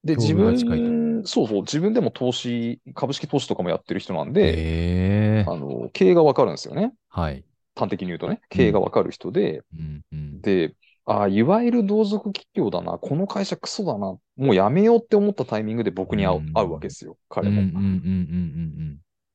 [0.04, 6.94] で、境自分、そうそう、自分でも投資、株式投資とかもやってる人なんで、ええあの、経営がわかるんですよね。
[7.08, 7.44] はい。
[7.74, 10.40] 端的に言うとね、経営がわかる人で、うんうん。
[10.42, 10.74] で、
[11.06, 14.20] ああ、いわゆる同族企業だな、この会社クソだな、も
[14.52, 17.62] うやめようって思ったタイミングで僕に会う,、うん会うわけですよ、うん彼も。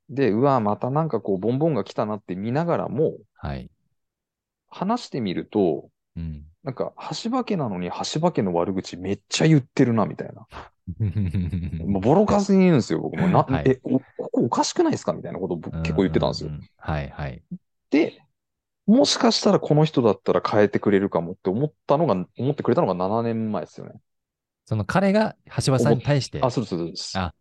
[0.09, 3.69] で、うわ、またなんかこう、ボンボンが来たなって見ながらも、はい。
[4.69, 6.45] 話してみると、うん。
[6.63, 6.93] なんか、
[7.23, 10.47] 橋場家なのに橋場家の悪口めっちゃ言ってるな、みたいな。
[11.85, 13.27] もうボロカスに言うんですよ、僕も。
[13.27, 15.13] な、はいえ、おここおかしくないですか？
[15.13, 17.41] みたいなことを僕結構言ってたんですよはいはい。
[17.89, 18.21] で、
[18.87, 24.01] もしかしたらこの人だったら変えてくれるかもって思ったのが、思ってくれたのが7年前ですよね。
[24.65, 25.35] その彼が
[25.65, 27.17] 橋場さんに対してあ、、そうです、そうです。
[27.17, 27.33] あ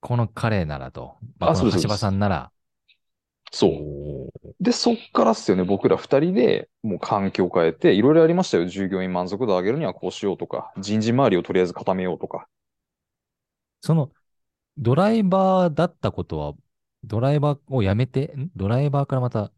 [0.00, 2.52] この彼ならと、まあそうです橋場さんなら、
[3.52, 3.68] そ
[4.44, 4.47] う。
[4.60, 8.66] で、そっからっすよね、僕ら二人でもう環境を変えて、いろいろやりましたよ。
[8.66, 12.48] 従業員満足度を上げるにはこうしようとか、人事周りをとりあえず固めようとか。
[13.80, 14.10] その、
[14.76, 16.54] ドライバーだったことは、
[17.04, 18.50] ドライバーを辞めて、ん？
[18.56, 19.52] ドライバーからまた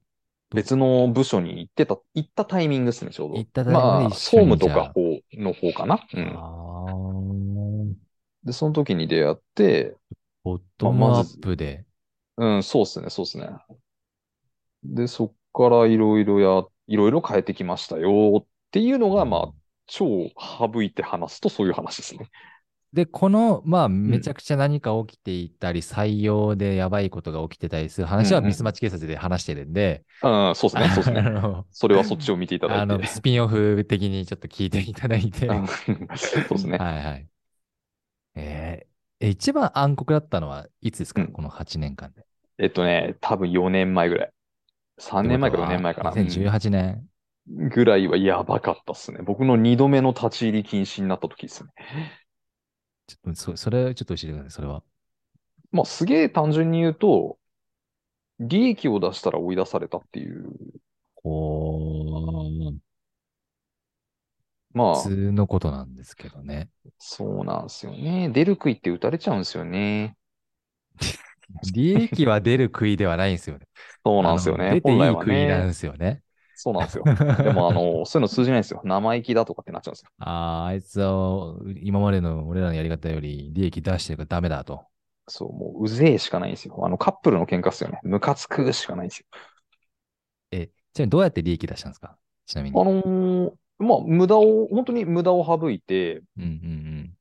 [0.55, 3.37] 別の部署に行ってた、行ったタイミングですね、ちょうど。
[3.37, 5.01] 行ったタイミングでまあ、総務とか方
[5.33, 6.05] の方かな。
[6.13, 7.95] うん。
[8.45, 9.97] で、その時に出会って、
[10.43, 11.85] ボトムアップで。
[12.37, 13.49] うん、そうっすね、そうっすね。
[14.85, 19.55] で、そっからいろいろや、いろいろ変えてきましたよっていうのが、まあ、
[19.87, 22.31] 超省いて話すとそういう話ですね。
[22.93, 31.31] で、この、まあ、めちゃくちゃ何か起きていたり、採用でやばいことが起きてたりする話はうんうんミスマッチ警察で話してるんで、うん、そうですね、 そうですあね。
[31.31, 33.07] の、それはそっちを見ていただあのいて。
[33.07, 36.77] スピンオフ的にちょっと聞いていただいて、うんはそうですね。
[36.79, 37.29] いはい。
[38.35, 38.91] えー
[39.23, 42.27] え一番暗黒だったのはいつですか、うんこの8年間で。
[42.59, 44.33] えっとね、多分4年前ぐらい。
[45.01, 46.13] 3年前か4年前かな。
[46.13, 46.95] 2018年。
[46.95, 47.11] うん
[47.47, 49.21] ぐらいはやばかったっすね。
[49.23, 51.71] 僕の2度目の立ち入り禁止になった時ですね。
[53.09, 54.83] ちょっとそそれ、ちょっと教えてください、それは。
[55.73, 57.39] まあ、すげえ単純に言うと、
[58.39, 60.49] 利益を出したら追い出されたっていう。
[61.15, 62.81] こう、
[64.73, 66.71] まあ普、通のことなんですけどね。
[66.99, 68.31] そうなんですよね。
[68.31, 70.17] 出る杭って打たれちゃうんですよね。
[71.63, 73.67] 利益は出る杭ではないんですよね。
[74.05, 74.77] そうなんですよね。
[74.77, 75.75] 出ていい杭なんでね。
[75.75, 76.23] すよね。
[76.55, 77.13] そうなんですよ。
[77.43, 78.83] でも、あの、 そういうの通じないんですよ。
[78.85, 80.11] 生意気だとかってなっちゃうんですよ。
[80.19, 84.87] ああ、あいつは今までの俺らのやり方より利益出してるからダメだと。
[85.29, 86.85] そう、もううぜえしかないんですよ。
[86.85, 88.01] あの、カップルの喧嘩っすよね。
[88.03, 89.27] ムカつくしかないんですよ。
[90.51, 92.19] え、ちなみにどうやって利益出したんですか？
[92.47, 92.81] ちなみに。
[92.81, 97.17] あのーまあ、無駄を、本当に無駄を省いて、うんうん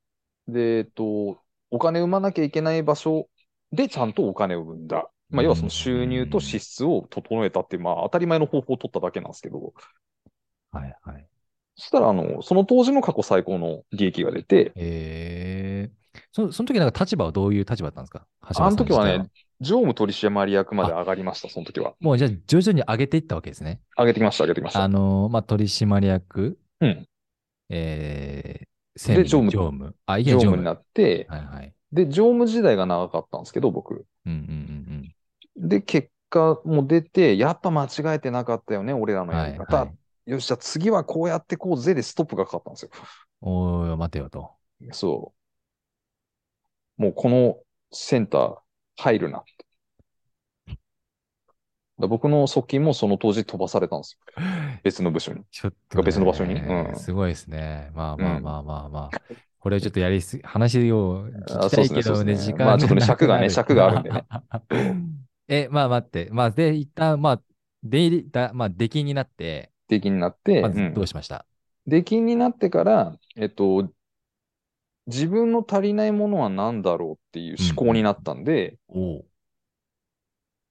[0.48, 3.29] で、えっと、お金生まなきゃいけない場所
[3.72, 5.10] でちゃんとお金を生んだ。
[5.32, 9.74] まあ、要はその収入と支出を整えたっていう、まあ、当たり前の方法を取っただけなんですけど、
[10.74, 10.80] うん。
[10.80, 11.28] はいはい。
[11.76, 18.26] そしたら、あの、その当時の過去最高の利益が出て、えー、そその時なんか立場はどういう立場だったんですか？
[18.56, 19.30] 橋あの時はね
[19.62, 21.94] 常務取締役まで上がりました、その時は。
[22.00, 23.82] もうじゃあ徐々に上げていったわけですね。
[23.98, 24.84] 上げてきました、上げてきました。
[24.84, 27.06] あのーまあ、取締役、うん。
[27.70, 29.96] えー、専常務常務。
[30.06, 30.40] あ、いけ常。
[30.40, 31.74] 務になって、はいはい。
[31.92, 34.06] で、常務時代が長かったんですけど、僕。
[34.26, 35.16] うんうんうん
[35.62, 39.28] で、結果も出て、やっぱ間違えてなかったよね、俺らうん。
[39.28, 39.76] のやり方。
[39.76, 39.92] はいは
[40.28, 40.32] い。
[40.32, 42.92] よし、じゃあ次はこうやってこうぜでストップがかかったんですよ。
[43.42, 44.52] おー、待てよと。
[44.92, 45.34] そ
[46.98, 47.02] う。
[47.02, 47.58] もうこの
[47.92, 48.58] センター
[48.98, 49.44] 入るな
[51.98, 54.44] 僕の側近もその当時飛ばされたんですよ。
[54.84, 55.44] 別の部署に。
[55.52, 57.92] ちょっと、ね、別の場所にうんすごいですね。
[57.94, 59.22] まあまあうんまあまあまあ。
[59.60, 64.26] これちょっとやりす、話を聞きたいけどね、ね時間まあちょっとね尺がね 尺があるんでね。
[65.48, 66.30] え、まあ待って。
[66.32, 67.42] まあ、で、一旦、まあ、
[67.84, 71.46] 出入り、だまあ、出禁になって、出禁になって、まずうんどうしました、
[71.88, 73.90] 出禁になってから、えっと、
[75.08, 79.26] 自分の足りないものは何だろうっていう思考になったんで、おう。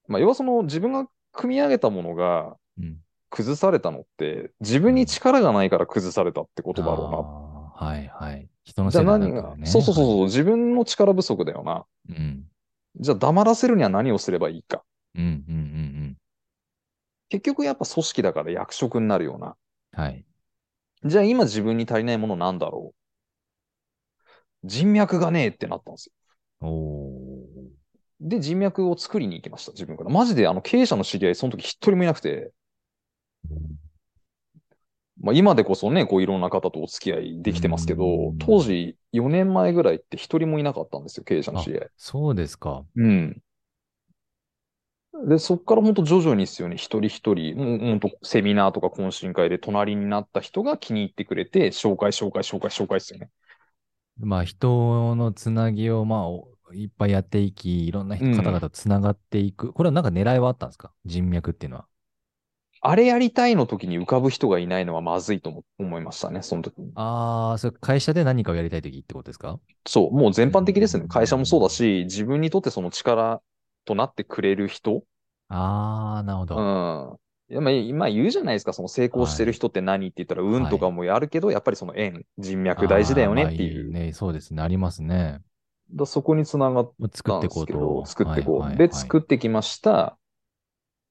[0.06, 2.98] まあ、要はその自分が組み上げたものがうん。
[3.30, 7.86] 崩されたのって、自分に力がないから崩されたってことだろうな。
[7.86, 8.48] はいはい。
[8.68, 9.56] 人のじゃせいだあ何が？
[9.64, 11.86] そうそうそうそう、自分の力不足だよな。
[12.10, 12.44] うん。
[12.96, 14.84] じゃあ黙らせるには何をすればいいか。
[15.14, 15.34] うんうんうんう
[16.10, 16.16] ん。
[17.30, 19.56] 結局やっぱ組織だから役職になるような。
[19.92, 20.24] はい。
[21.04, 22.92] じゃあ今自分に足りないものなんだろ
[24.64, 24.66] う。
[24.66, 26.68] 人脈がねえってなったんですよ。
[26.68, 28.28] おー。
[28.28, 30.10] で、人脈を作りに行きました、自分から。
[30.10, 32.50] マジであの経営者の知り合い、その時一人もいなくて、
[35.20, 41.88] まあ今でこそね、こういろんな方とお付き合いできてますけどうん、当時4年前ぐらいって一人もいなかったんですよ、経営者の知り合い。
[41.96, 42.84] そうですか。
[42.96, 43.42] うん。
[45.26, 53.30] で、そっから本当徐々にですよね、一人一人、もう本当セミナーとか懇親会で隣になった人が気に入ってくれて、紹介、紹介、紹介、紹介ですよね。
[54.18, 59.72] まあ、人のつなぎを、まあお、いっぱいやっていき、いろんな方々とつながっていく。
[59.72, 60.92] これはなんか狙いはあったんですか？
[61.04, 61.86] 人脈っていうのは。
[62.80, 66.92] あれやりたいの時に浮かぶ人がいないのはまずいと思思いましたね、その時に。
[66.94, 69.58] ああ、それ会社で何かをやりたいときってことですか？
[69.86, 71.06] そう、もう全般的ですね。
[71.08, 73.40] 会社もそうだし、自分にとってその力
[73.84, 75.02] となってくれる人。
[75.48, 76.56] ああ、なるほうど。
[76.60, 77.18] ん。
[77.50, 83.90] いやまあ、今言うじゃないですか、その成功してる人って何って言ったら、運とかもやるけど、やっぱりその縁、人脈大事だよねっていう。
[83.90, 84.62] まあね、そうですね。
[84.62, 85.40] ありますね。
[85.90, 88.04] だそこにつながったんっていこうとですけど、。
[88.04, 88.60] 作っていこう。
[88.60, 90.18] はいはいで、作ってきました。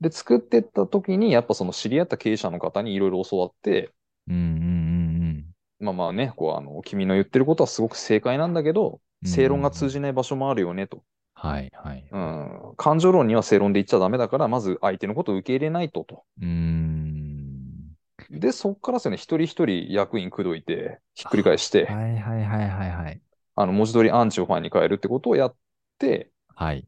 [0.02, 3.91] で、作ってった時に、やっぱその知り合った経営者の方にいろいろ教わって、
[4.28, 5.45] うんうんうん
[5.80, 11.02] まあまあね、こう、あの、君の言ってることはすごく正解なんだけど、うん正論が通じない場所もあるよね、と。
[11.34, 12.08] はいはい。
[12.12, 12.74] うん。
[12.78, 16.24] 感情論には正論で言っちゃダメだから、まず相手のことを受け入れないとと。
[16.39, 17.95] うーん。
[18.30, 23.22] で、そっからですよね、一人一人役員口説いて、ひっくり返して、はいはいはいはいはい。
[23.56, 25.56] あの、文字通りアンチをファンに変えるってことをやっ
[25.98, 26.86] て、はい。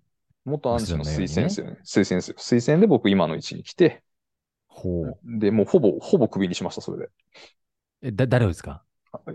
[0.49, 1.77] 元アンチの推薦ねですよね。
[1.85, 2.35] 推薦ですよ。
[2.37, 4.03] 推薦で僕今の位置に来て、
[4.67, 5.17] ほう。
[5.23, 7.09] で、もうほぼ、ほぼクビにしました、それで。
[8.01, 8.83] え、だ、誰をですか？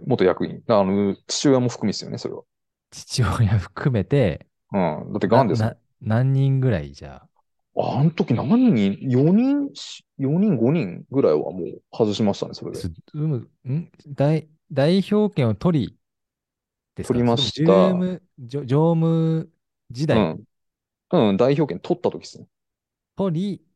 [0.07, 0.63] 元役員。
[0.69, 2.43] あの、父親も含みですよね、それは。
[2.91, 5.13] 父親含めて、うん。
[5.13, 7.23] だってガンですなな何人ぐらいじゃ
[7.77, 7.99] あ？
[7.99, 9.71] あの時何人 ?4 人、
[10.19, 12.79] 4人、5人ぐらいはもう外しましたね、それで。
[12.79, 13.91] すうむん？
[14.09, 15.97] 代代表権を取り
[17.03, 19.51] 取りました常務、常務
[19.91, 20.37] 時代？
[21.11, 21.29] うん。
[21.31, 22.47] うん、代表権取った時ですね。
[23.17, 23.67] 取り、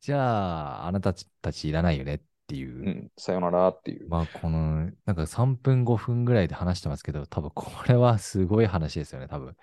[0.00, 2.88] じゃあ、あなたたちいらないよねっていうう。
[2.88, 4.08] ん、さよならっていう。
[4.08, 9.56] まあ、この、なんか3分、5分ぐらいで話してますけど、多分これはすごい話ですよね、多分。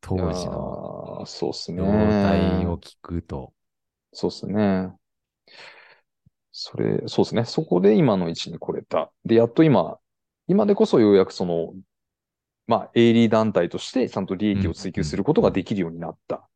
[0.00, 1.82] 当時のーそうっすね。
[1.82, 3.52] 状態を聞くと。
[4.12, 4.92] そうっすね。
[6.52, 7.44] それ、そうですね。
[7.44, 9.12] そこで今の位置に来れた。
[9.24, 9.98] で、やっと今、
[10.46, 11.74] 今でこそようやくその、
[12.68, 16.46] まあ、営利団体としてちゃんと利益を追求することができるようになった。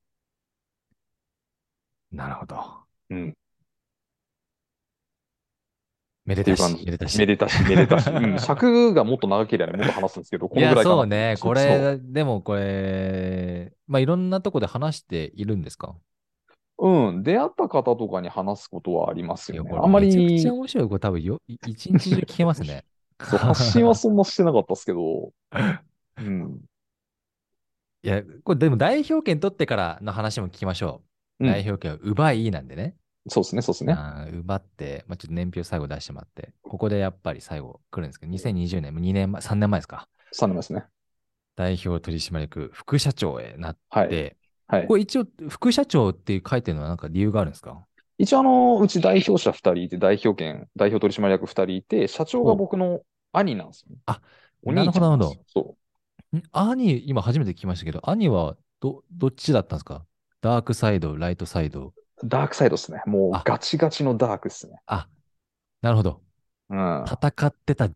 [2.13, 2.63] なるほど。
[3.11, 3.35] うん。
[6.27, 7.19] めでたし、めでたし。
[7.19, 8.11] めでたし、めでたし。
[8.11, 8.39] うん。
[8.39, 10.97] 尺がもっと長ければね、もっと話すんですけど、こいや、のぐらいかな。
[10.97, 11.37] そうね。
[11.41, 15.97] これ、でもこれ、まあ、いろんなとこで話しているんですか？
[16.79, 17.23] うん。
[17.23, 19.71] 出会った方とかに話すことはありますよね。
[19.75, 20.89] あんまり、めちゃくちゃ面白い。
[20.89, 22.85] これ多分よ、い一日中聞けますね。
[23.23, 25.33] そう発信はそんなしてなかったですけど、
[26.17, 26.61] うん。
[28.03, 31.03] いや、これでも代表権取ってからの話も聞きましょ
[31.41, 31.45] う。
[31.45, 32.95] うん代表権を奪いなんでね。
[33.29, 33.95] そうですね、そうですね。
[34.33, 40.09] 奪って、まあ、ちょっと年表最後出してもらって、ここでやっぱり最後来るんですけど、2020年、2年前、3年前ですか。
[40.33, 40.85] 3年ですね。
[41.57, 44.09] 代表取締役副社長へなっはい。
[44.09, 44.37] て、
[44.67, 44.97] はいこ。
[44.97, 47.85] れ一応、副社長って書いてるのはなんか理由があるんですか？
[48.19, 53.01] 一応、あの、うち代表者2人いて、代表権、代表取締役2人いて、社長が僕の
[53.33, 53.99] 兄なんですよね。
[54.07, 54.21] あ、
[54.65, 55.45] お兄ちゃんなんですなるよ。
[55.47, 55.77] そん
[56.53, 60.07] 兄、今初めて聞きましたけど、兄はど、どっちだったんですか？
[60.41, 61.93] ダークサイド、ライトサイド。
[62.23, 62.29] う。
[62.29, 63.03] ダークサイドですね。
[63.07, 64.81] もうあガチガチのダークですね。
[64.87, 65.09] あ、
[65.83, 66.23] なるほど。
[66.71, 67.01] うん。
[67.01, 67.05] うん。
[67.05, 67.91] 戦ってた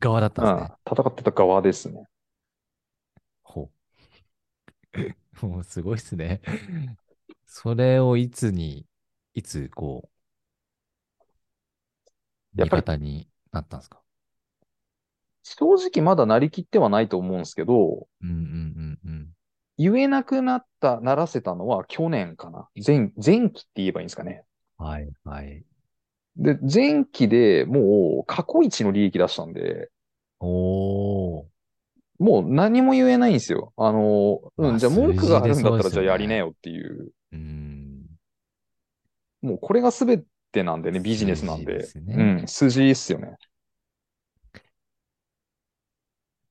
[0.00, 0.76] 側だったんですね。
[0.90, 2.06] 戦ってた側ですね。
[3.42, 3.68] ほう。
[5.46, 6.40] もうすごいっすね。
[7.46, 8.86] それをいつに、
[9.34, 10.10] いつこ
[12.56, 14.01] う、味やっぱり方になったんですか？
[15.42, 19.28] 正直まだなりきってはないと思うんですけど、うんうんうんうん。
[19.78, 22.68] 言えなくなった、ならせたのは去年かな。
[22.86, 24.44] 前、前期って言えばいいんですかね。
[24.78, 25.64] はいはい。
[26.36, 29.90] で、前期でもう過去一の利益出したんで、
[30.40, 31.44] おー。
[32.18, 33.72] もう何も言えないんですよ。
[33.76, 37.12] あの、うまあん、じゃあ文句があるんだったらじゃあやりなよっていう。
[37.32, 38.06] うーん。
[39.42, 41.84] もうこれが全てなんでね、ビジネスなんで。
[41.84, 43.36] 数字ですねうん、数字っすよね。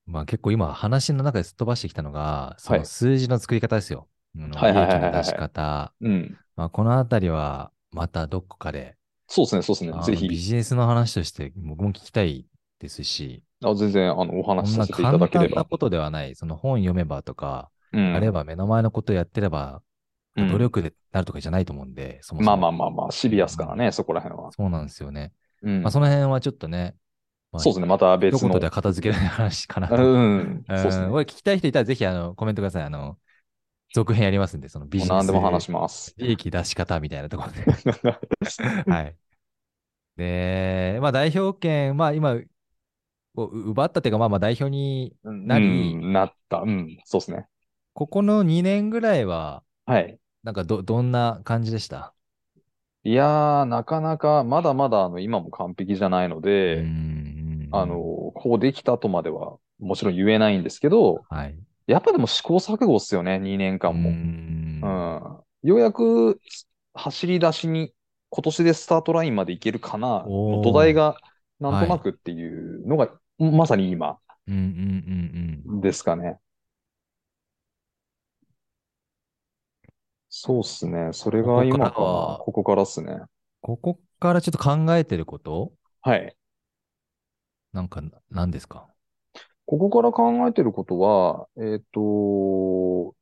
[0.06, 4.08] まあ結構今話の中ですっ飛ばしてきたのが、そはいの数字の作り方ですよ。
[4.56, 5.94] はいはいはいはい利益の出し方。
[6.02, 6.38] うん。
[6.56, 8.96] まあこのあたりはまたどこかで、
[9.28, 12.46] そうですね、そうですねぜひ、ビジネスの話として僕も聞きたい
[12.80, 15.56] ですし、あ全然、あの、おこ話しさせていただ簡ければ。
[15.56, 18.16] 単なことではない、その本読めばとか、うん。
[18.16, 19.82] あれば目の前のことやってれば、
[20.38, 24.54] うん努力でなるとかじゃないと思うんで、そもそもまあまあまあまあ、シビアスからね、そこら辺は。
[24.54, 25.34] そうなんですよね。
[25.62, 26.96] うんまあその辺はちょっとね、
[27.52, 28.50] まあそうですね、また一別の。
[28.50, 29.96] 言では片付けない話かなと。
[29.96, 31.10] うん、そうですね。
[31.10, 32.84] これ聞きたい人いたらぜひあのコメントください。
[32.84, 33.18] あの、
[33.94, 35.12] 続編やりますんで、そのビジネス。
[35.12, 36.16] う何でも話します。
[36.18, 37.64] 利益出し方みたいなところで。
[38.88, 39.18] はい。
[40.18, 42.36] で、まあ代表権、まあ今、
[43.36, 46.60] こう奪ったっていうか、まあまあ代表に、なりうんなった。
[46.60, 47.48] うん、そうですね。
[47.94, 50.20] ここの2年ぐらいは、はい。
[50.44, 52.14] なんかど、どんな感じでした？
[53.04, 56.40] いやー、なかなか、まだまだ、あの、今も完璧じゃないの
[56.74, 57.31] うで、ん
[57.72, 57.96] あの、、
[58.36, 61.58] こうできたとまでは、もちろん言えないんですけど、はい。
[61.88, 64.10] やっぱでも試行錯誤っすよね、2年間も。
[64.12, 64.14] う
[64.82, 65.44] うんん。
[65.64, 66.42] ようやく、
[66.94, 67.94] 走り出しに、
[68.30, 70.26] 今年でスタートラインまでいけるかな、
[70.64, 71.18] 土台が、
[71.60, 72.48] なんとなくってい
[72.78, 75.82] うのが、まさに今うんうんうんうん。
[75.82, 76.40] ですかね。
[80.30, 81.14] そうっすね。
[81.14, 82.38] それが今かここからはな。
[82.38, 83.20] ここからっすね。
[83.62, 85.74] ここからちょっと考えてること？
[86.02, 86.36] はい。
[87.74, 88.88] なんか何ですか？
[89.66, 93.16] ここから考えてることは、えっと、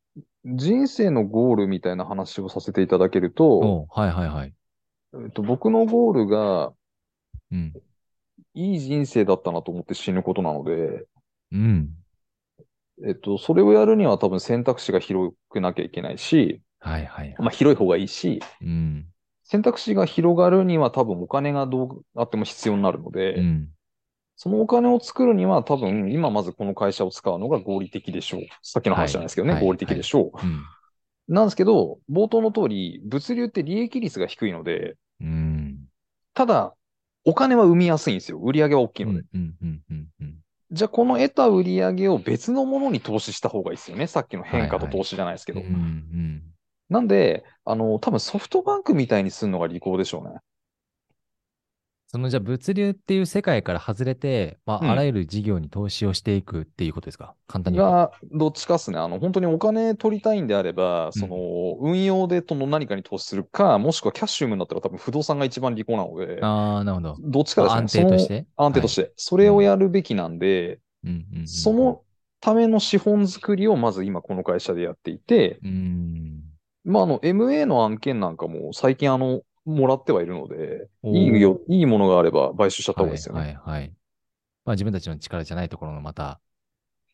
[0.45, 4.53] 人生のゴールみたいな話をさせていただけると、おはいはいはい。
[5.13, 6.73] えっと、僕のゴールが
[7.51, 7.73] うん。
[8.55, 11.05] いい人生だったなと思って死ぬことなので、
[11.51, 11.89] うん。
[13.05, 17.35] ええっと、それをやるには多分選択肢が広くなきゃいけないし、はいはい。
[17.37, 19.05] まあ広い方がいいし、うん。
[19.43, 23.69] 選択肢が広がるには多分お金がどうあっても必要になるので、うん。
[24.41, 28.43] そのお金を作るには多分今まずこの会社を使うのが合理的でしょう。
[28.63, 30.39] さっきの話じゃないですけどね、はい合理的でしょう。
[30.41, 30.63] うん。
[31.27, 35.89] なんですけど、冒頭の通り、物流って利益率が低いので、うん。
[36.33, 36.73] ただ、
[37.25, 38.39] お金は生みやすいんですよ。
[38.39, 39.19] 売り上げは大きいので。
[39.19, 39.25] うん。
[39.33, 39.57] うん。
[39.61, 39.83] うん。
[39.89, 40.07] うん。
[40.21, 40.39] うん。
[40.71, 44.07] じゃあ、この得た売り上げを別のものに投資した方がいいですよね。
[44.07, 45.59] さっきの変化と投資じゃないですけど。
[45.59, 45.67] うん。
[45.67, 46.43] うん。
[46.87, 50.39] なんで、あの、多分ソフトバンクみたいにするのが利口でしょうね。
[52.11, 57.35] そのじゃあ物流っていう世界から外れて、まあ、うんあらゆる事業に投資をしていくっていうことですか？
[57.47, 57.95] 簡単に言うと。
[57.95, 58.97] が、どっちかっすね。
[58.97, 67.15] あの、本当にお金取りたいんであれば、その、運用でとの何かに投資するか、もしくはキャッシュームになったら多分不動産が一番利口なので、ああ、なるほど。
[67.19, 67.81] どっちかですね。
[67.81, 68.47] 安定として？
[68.57, 69.11] 安定として。
[69.15, 72.01] それをやるべきなんで、うんその、
[72.41, 76.41] ための資本作りをまず今この会社でやっていて、うん。
[76.85, 83.41] まあ、あの、MA の案件なんかも最近あの、もらってはいるので、いいよ、いいものがあれば買収しちゃった方がいいですよね。
[83.41, 83.93] はいはいはい。
[84.65, 86.39] まあ自分たちの力じゃないところのまた、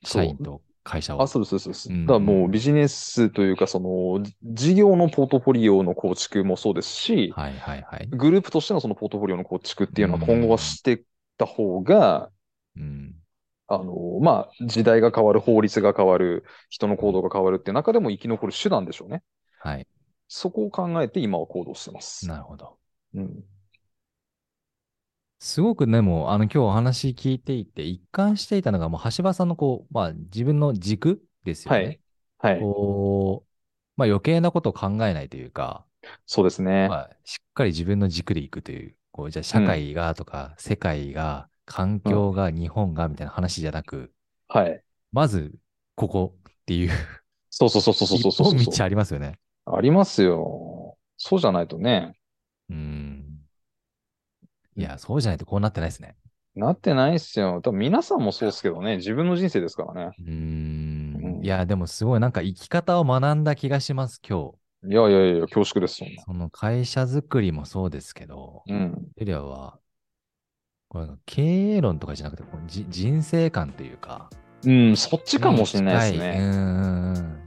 [0.03, 1.21] 社員と会社を。
[1.21, 1.89] あ、そうです、そうです。
[1.89, 8.07] うんだからもうビジネスというか、その、じ事業のポートフォリオの構築もそうですし、はいはいはい。
[8.07, 11.01] グループとしてのそのポートフォリオの構築っていうのはうん今後はしていっ
[11.37, 12.29] た方が、
[12.77, 13.15] うん。
[13.67, 19.23] あの、まあ、時代が変わる、法律が変わる、人の行動が変わるっていう中でも生き残る手段でしょうね。
[19.59, 19.87] はい。
[20.37, 22.27] そこを考えて今は行動してます。
[22.27, 22.77] なるほど。
[23.13, 23.43] うん。
[25.39, 31.93] すごくでも、あの、今日お話聞いていて、一貫していたのが、もう橋場さんのこう、まあ自分の軸ですよはね。
[31.93, 31.99] い。
[32.39, 32.59] はい。
[32.61, 33.49] こう、
[33.97, 35.85] まあ余計なことを考えないというか、
[36.25, 36.89] そうですね。
[36.89, 44.13] まあ、しっかり自分の軸でいくという、こう、じゃあ社会がとか、世界が、環境が、日本がみたいな話じゃなく、
[44.47, 44.83] はい。
[45.11, 45.55] まず、
[45.95, 46.91] ここっていう、
[47.49, 49.39] そうそうそうそうそうそう一本そう道ありますよね。
[49.65, 50.97] ありますよ。
[51.17, 52.15] そうじゃないとね、
[52.69, 53.39] うん。
[54.75, 56.15] いや、そうじゃないとこうなってないですね。
[56.55, 57.61] なってないっすよ。
[57.61, 60.15] 多分皆さんもそうですけどね、自分の人生ですからね。
[60.19, 61.43] うんん。
[61.43, 64.51] いや、でもすごいなんか生き方を学んだ気がします、今
[64.83, 64.91] 日。
[64.91, 66.23] いやいやいや、恐縮です、そんな。
[66.23, 69.07] その会社づくりもそうですけど、うん。
[69.17, 69.79] エリアは、
[70.87, 74.29] これ経営論とかじゃなくて、じ人生観というか、
[74.65, 76.37] うん、そっちかもしれないですね。
[76.39, 77.43] うん。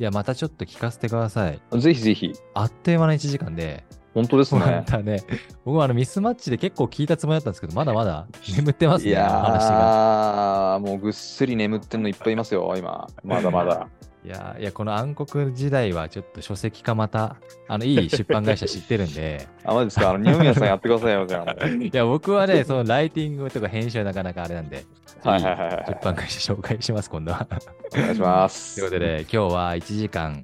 [0.00, 1.60] いや、またちょっと聞かせてください。
[1.78, 2.32] ぜひぜひ。
[2.54, 3.84] あっという間の1時間で、
[4.14, 4.84] 本当ですまね。
[4.86, 5.22] たね、
[5.64, 8.26] 僕もあのミスマッチで結構聞いたつもりだったんですけど、まだまだ
[8.56, 10.78] 眠ってますいね、あの話が。
[10.80, 13.08] もうぐっすり眠ってんのいっぱいいますよ、今。
[13.24, 13.88] まだまだ。
[14.28, 20.18] いやー、いや、この暗黒時代はちょっと書籍化また、あの、いい出版会社知ってるんで、 あ、マジですか？
[20.18, 21.66] 二宮さんやってくださいよ、じゃあ。
[21.66, 24.84] いや、僕はね、そのライティングとか編集はなかなかあれなんで、
[25.24, 27.46] はいはいはいはい出版会社紹介します、今度は。
[27.94, 28.74] お願いします。
[28.80, 30.42] ということで、今日は1時間、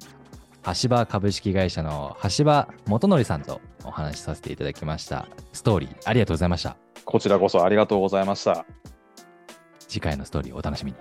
[0.81, 5.27] 橋場株式会社の橋場元則さんとお話しさせていただきました。
[5.53, 6.75] ストーリー、ありがとうございました。
[7.05, 8.65] こちらこそありがとうございました。
[9.87, 10.97] 次回のストーリーをお楽しみに。